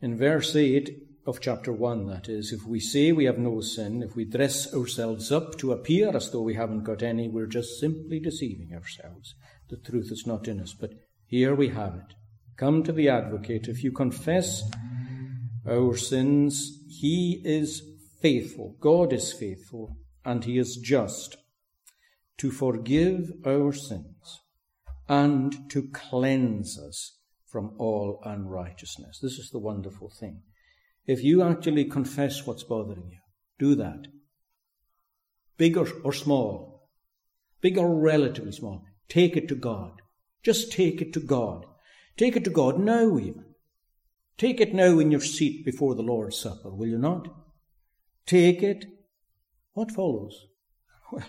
[0.00, 4.02] in verse 8 of chapter 1, that is, if we say we have no sin,
[4.02, 7.78] if we dress ourselves up to appear as though we haven't got any, we're just
[7.78, 9.34] simply deceiving ourselves.
[9.68, 10.74] The truth is not in us.
[10.74, 10.90] But
[11.24, 12.14] here we have it.
[12.56, 13.68] Come to the advocate.
[13.68, 14.68] If you confess
[15.66, 17.82] our sins, he is
[18.20, 18.76] faithful.
[18.80, 21.36] God is faithful, and he is just
[22.38, 24.40] to forgive our sins
[25.08, 29.20] and to cleanse us from all unrighteousness.
[29.22, 30.42] This is the wonderful thing.
[31.06, 33.18] If you actually confess what's bothering you,
[33.58, 34.06] do that.
[35.56, 36.88] Big or, or small,
[37.60, 40.00] big or relatively small, take it to God.
[40.42, 41.66] Just take it to God.
[42.16, 43.44] Take it to God now, even.
[44.38, 47.28] Take it now in your seat before the Lord's Supper, will you not?
[48.26, 48.86] Take it.
[49.72, 50.46] What follows?
[51.12, 51.24] Well,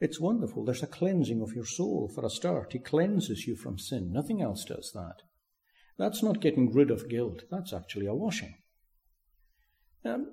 [0.00, 0.64] it's wonderful.
[0.64, 2.72] There's a cleansing of your soul for a start.
[2.72, 4.12] He cleanses you from sin.
[4.12, 5.22] Nothing else does that.
[5.96, 7.44] That's not getting rid of guilt.
[7.50, 8.56] That's actually a washing.
[10.06, 10.32] Um,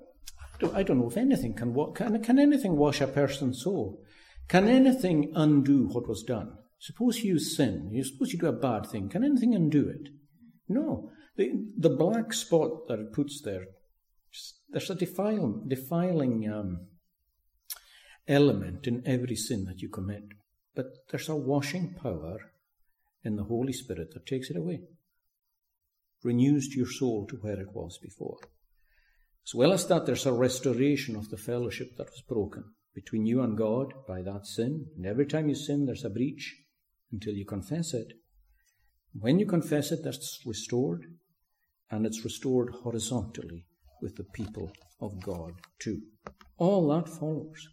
[0.72, 4.00] I don't know if anything can, can, can anything wash a person's soul?
[4.48, 6.52] Can anything undo what was done?
[6.78, 7.90] Suppose you sin.
[7.92, 9.08] You suppose you do a bad thing.
[9.08, 10.10] Can anything undo it?
[10.68, 11.10] No.
[11.36, 13.64] The, the black spot that it puts there,
[14.70, 16.86] there's a defiling, defiling um,
[18.28, 20.24] element in every sin that you commit.
[20.74, 22.38] But there's a washing power
[23.24, 24.80] in the Holy Spirit that takes it away,
[26.22, 28.38] renews your soul to where it was before.
[29.46, 32.64] As well as that, there's a restoration of the fellowship that was broken
[32.94, 34.86] between you and God by that sin.
[34.96, 36.56] And every time you sin, there's a breach
[37.12, 38.14] until you confess it.
[39.12, 41.04] When you confess it, that's restored,
[41.90, 43.66] and it's restored horizontally
[44.00, 46.00] with the people of God too.
[46.56, 47.68] All that follows.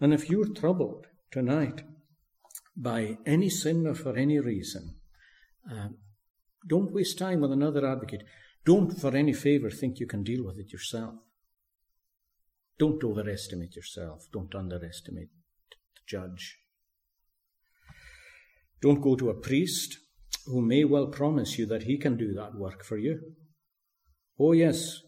[0.00, 1.82] And if you're troubled tonight
[2.76, 4.96] by any sin or for any reason,
[5.70, 5.88] uh,
[6.66, 8.22] don't waste time with another advocate.
[8.64, 11.14] Don't, for any favour, think you can deal with it yourself.
[12.78, 14.26] Don't overestimate yourself.
[14.32, 15.28] Don't underestimate
[15.70, 16.58] the judge.
[18.80, 19.98] Don't go to a priest
[20.46, 23.20] who may well promise you that he can do that work for you.
[24.38, 25.00] Oh, yes,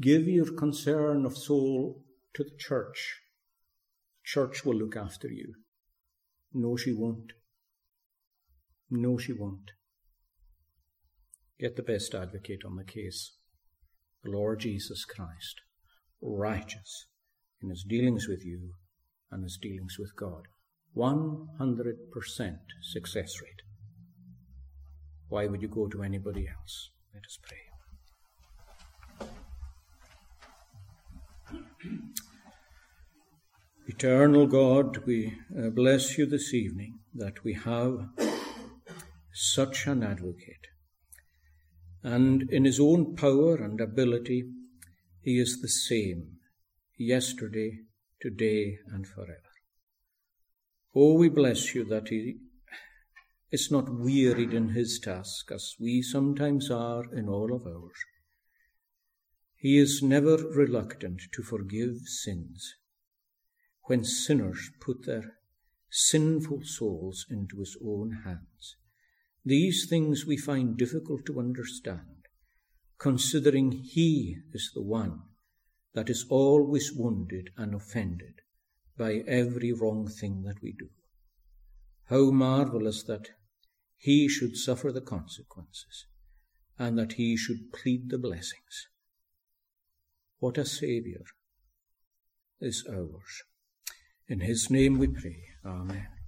[0.00, 3.20] give your concern of soul to the church.
[4.24, 5.54] Church will look after you.
[6.52, 7.32] No, she won't.
[8.90, 9.72] No, she won't.
[11.60, 13.36] Get the best advocate on the case,
[14.24, 15.60] the Lord Jesus Christ,
[16.22, 17.04] righteous
[17.62, 18.70] in his dealings with you
[19.30, 20.48] and his dealings with God.
[20.96, 23.60] 100% success rate.
[25.28, 26.88] Why would you go to anybody else?
[27.12, 27.58] Let us pray.
[33.86, 38.08] Eternal God, we uh, bless you this evening that we have
[39.34, 40.59] such an advocate
[42.02, 44.44] and in his own power and ability,
[45.22, 46.38] he is the same
[46.96, 47.80] yesterday,
[48.20, 49.42] today, and forever.
[50.94, 52.38] Oh, we bless you that he
[53.50, 57.96] is not wearied in his task, as we sometimes are in all of ours.
[59.56, 62.76] He is never reluctant to forgive sins
[63.84, 65.34] when sinners put their
[65.90, 68.76] sinful souls into his own hands.
[69.44, 72.28] These things we find difficult to understand,
[72.98, 75.22] considering He is the one
[75.94, 78.42] that is always wounded and offended
[78.98, 80.90] by every wrong thing that we do.
[82.10, 83.30] How marvelous that
[83.96, 86.06] He should suffer the consequences
[86.78, 88.88] and that He should plead the blessings.
[90.38, 91.24] What a Saviour
[92.60, 93.44] is ours.
[94.28, 95.44] In His name we pray.
[95.64, 96.19] Amen.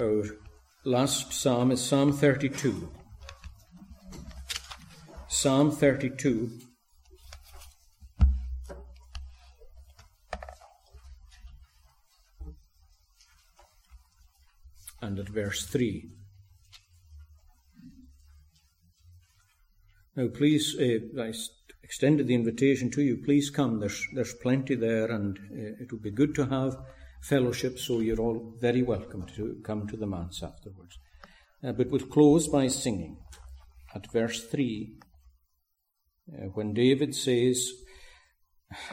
[0.00, 0.22] Our
[0.84, 2.88] last psalm is Psalm 32.
[5.26, 6.52] Psalm 32.
[15.02, 16.08] And at verse 3.
[20.14, 21.32] Now, please, uh, I
[21.82, 23.16] extended the invitation to you.
[23.16, 23.80] Please come.
[23.80, 26.76] There's, there's plenty there, and uh, it would be good to have
[27.22, 30.98] fellowship, so you're all very welcome to come to the manse afterwards.
[31.62, 33.18] Uh, but we'll close by singing
[33.94, 34.92] at verse 3
[36.32, 37.70] uh, when David says,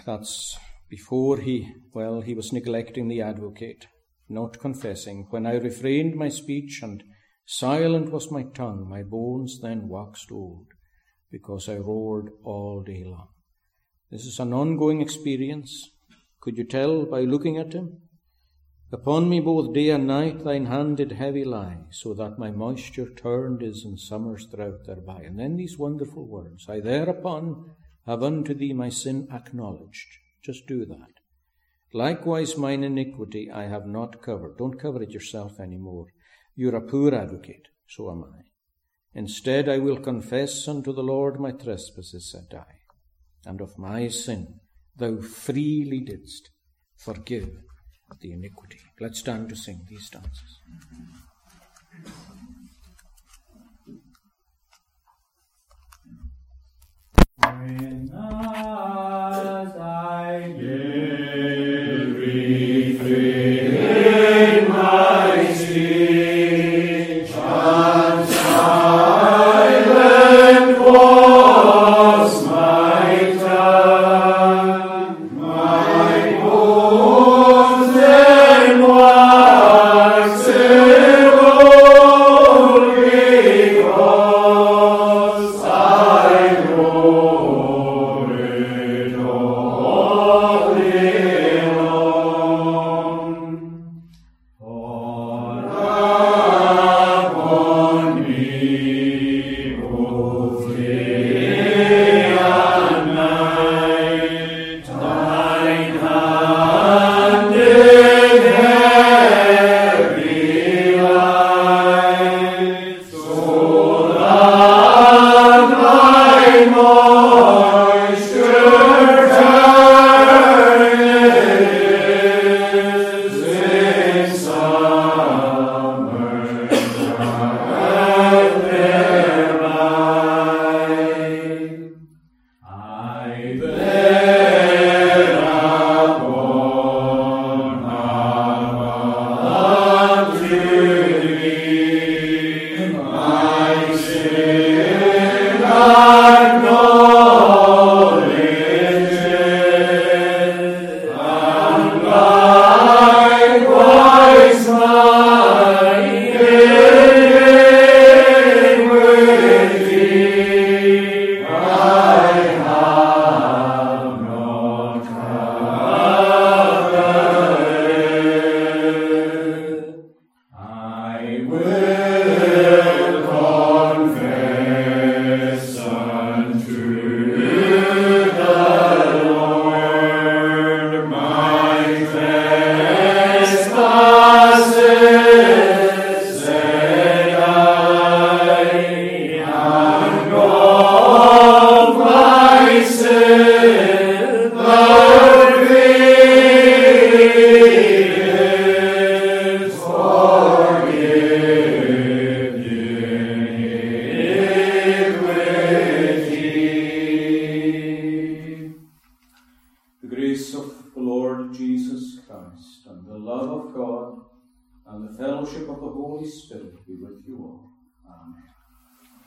[0.06, 0.58] that's
[0.90, 3.88] before he, well, he was neglecting the advocate,
[4.30, 5.28] not confessing.
[5.30, 7.04] When I refrained my speech and
[7.46, 10.68] silent was my tongue, my bones then waxed old
[11.32, 13.28] because I roared all day long.
[14.10, 15.90] This is an ongoing experience.
[16.40, 17.98] Could you tell by looking at him?
[18.96, 23.10] Upon me both day and night thine hand did heavy lie, so that my moisture
[23.14, 25.22] turned as in summer's drought thereby.
[25.24, 27.72] And then these wonderful words I thereupon
[28.06, 30.08] have unto thee my sin acknowledged.
[30.42, 31.12] Just do that.
[31.92, 34.58] Likewise mine iniquity I have not covered.
[34.58, 36.08] Don't cover it yourself any more.
[36.56, 38.44] You're a poor advocate, so am I.
[39.14, 42.76] Instead I will confess unto the Lord my trespasses, said I,
[43.46, 44.62] and of my sin
[44.96, 46.52] thou freely didst
[46.96, 47.65] forgive
[48.20, 48.80] the iniquity.
[49.00, 50.60] Let's stand to sing these stanzas.
[57.38, 61.25] When as I did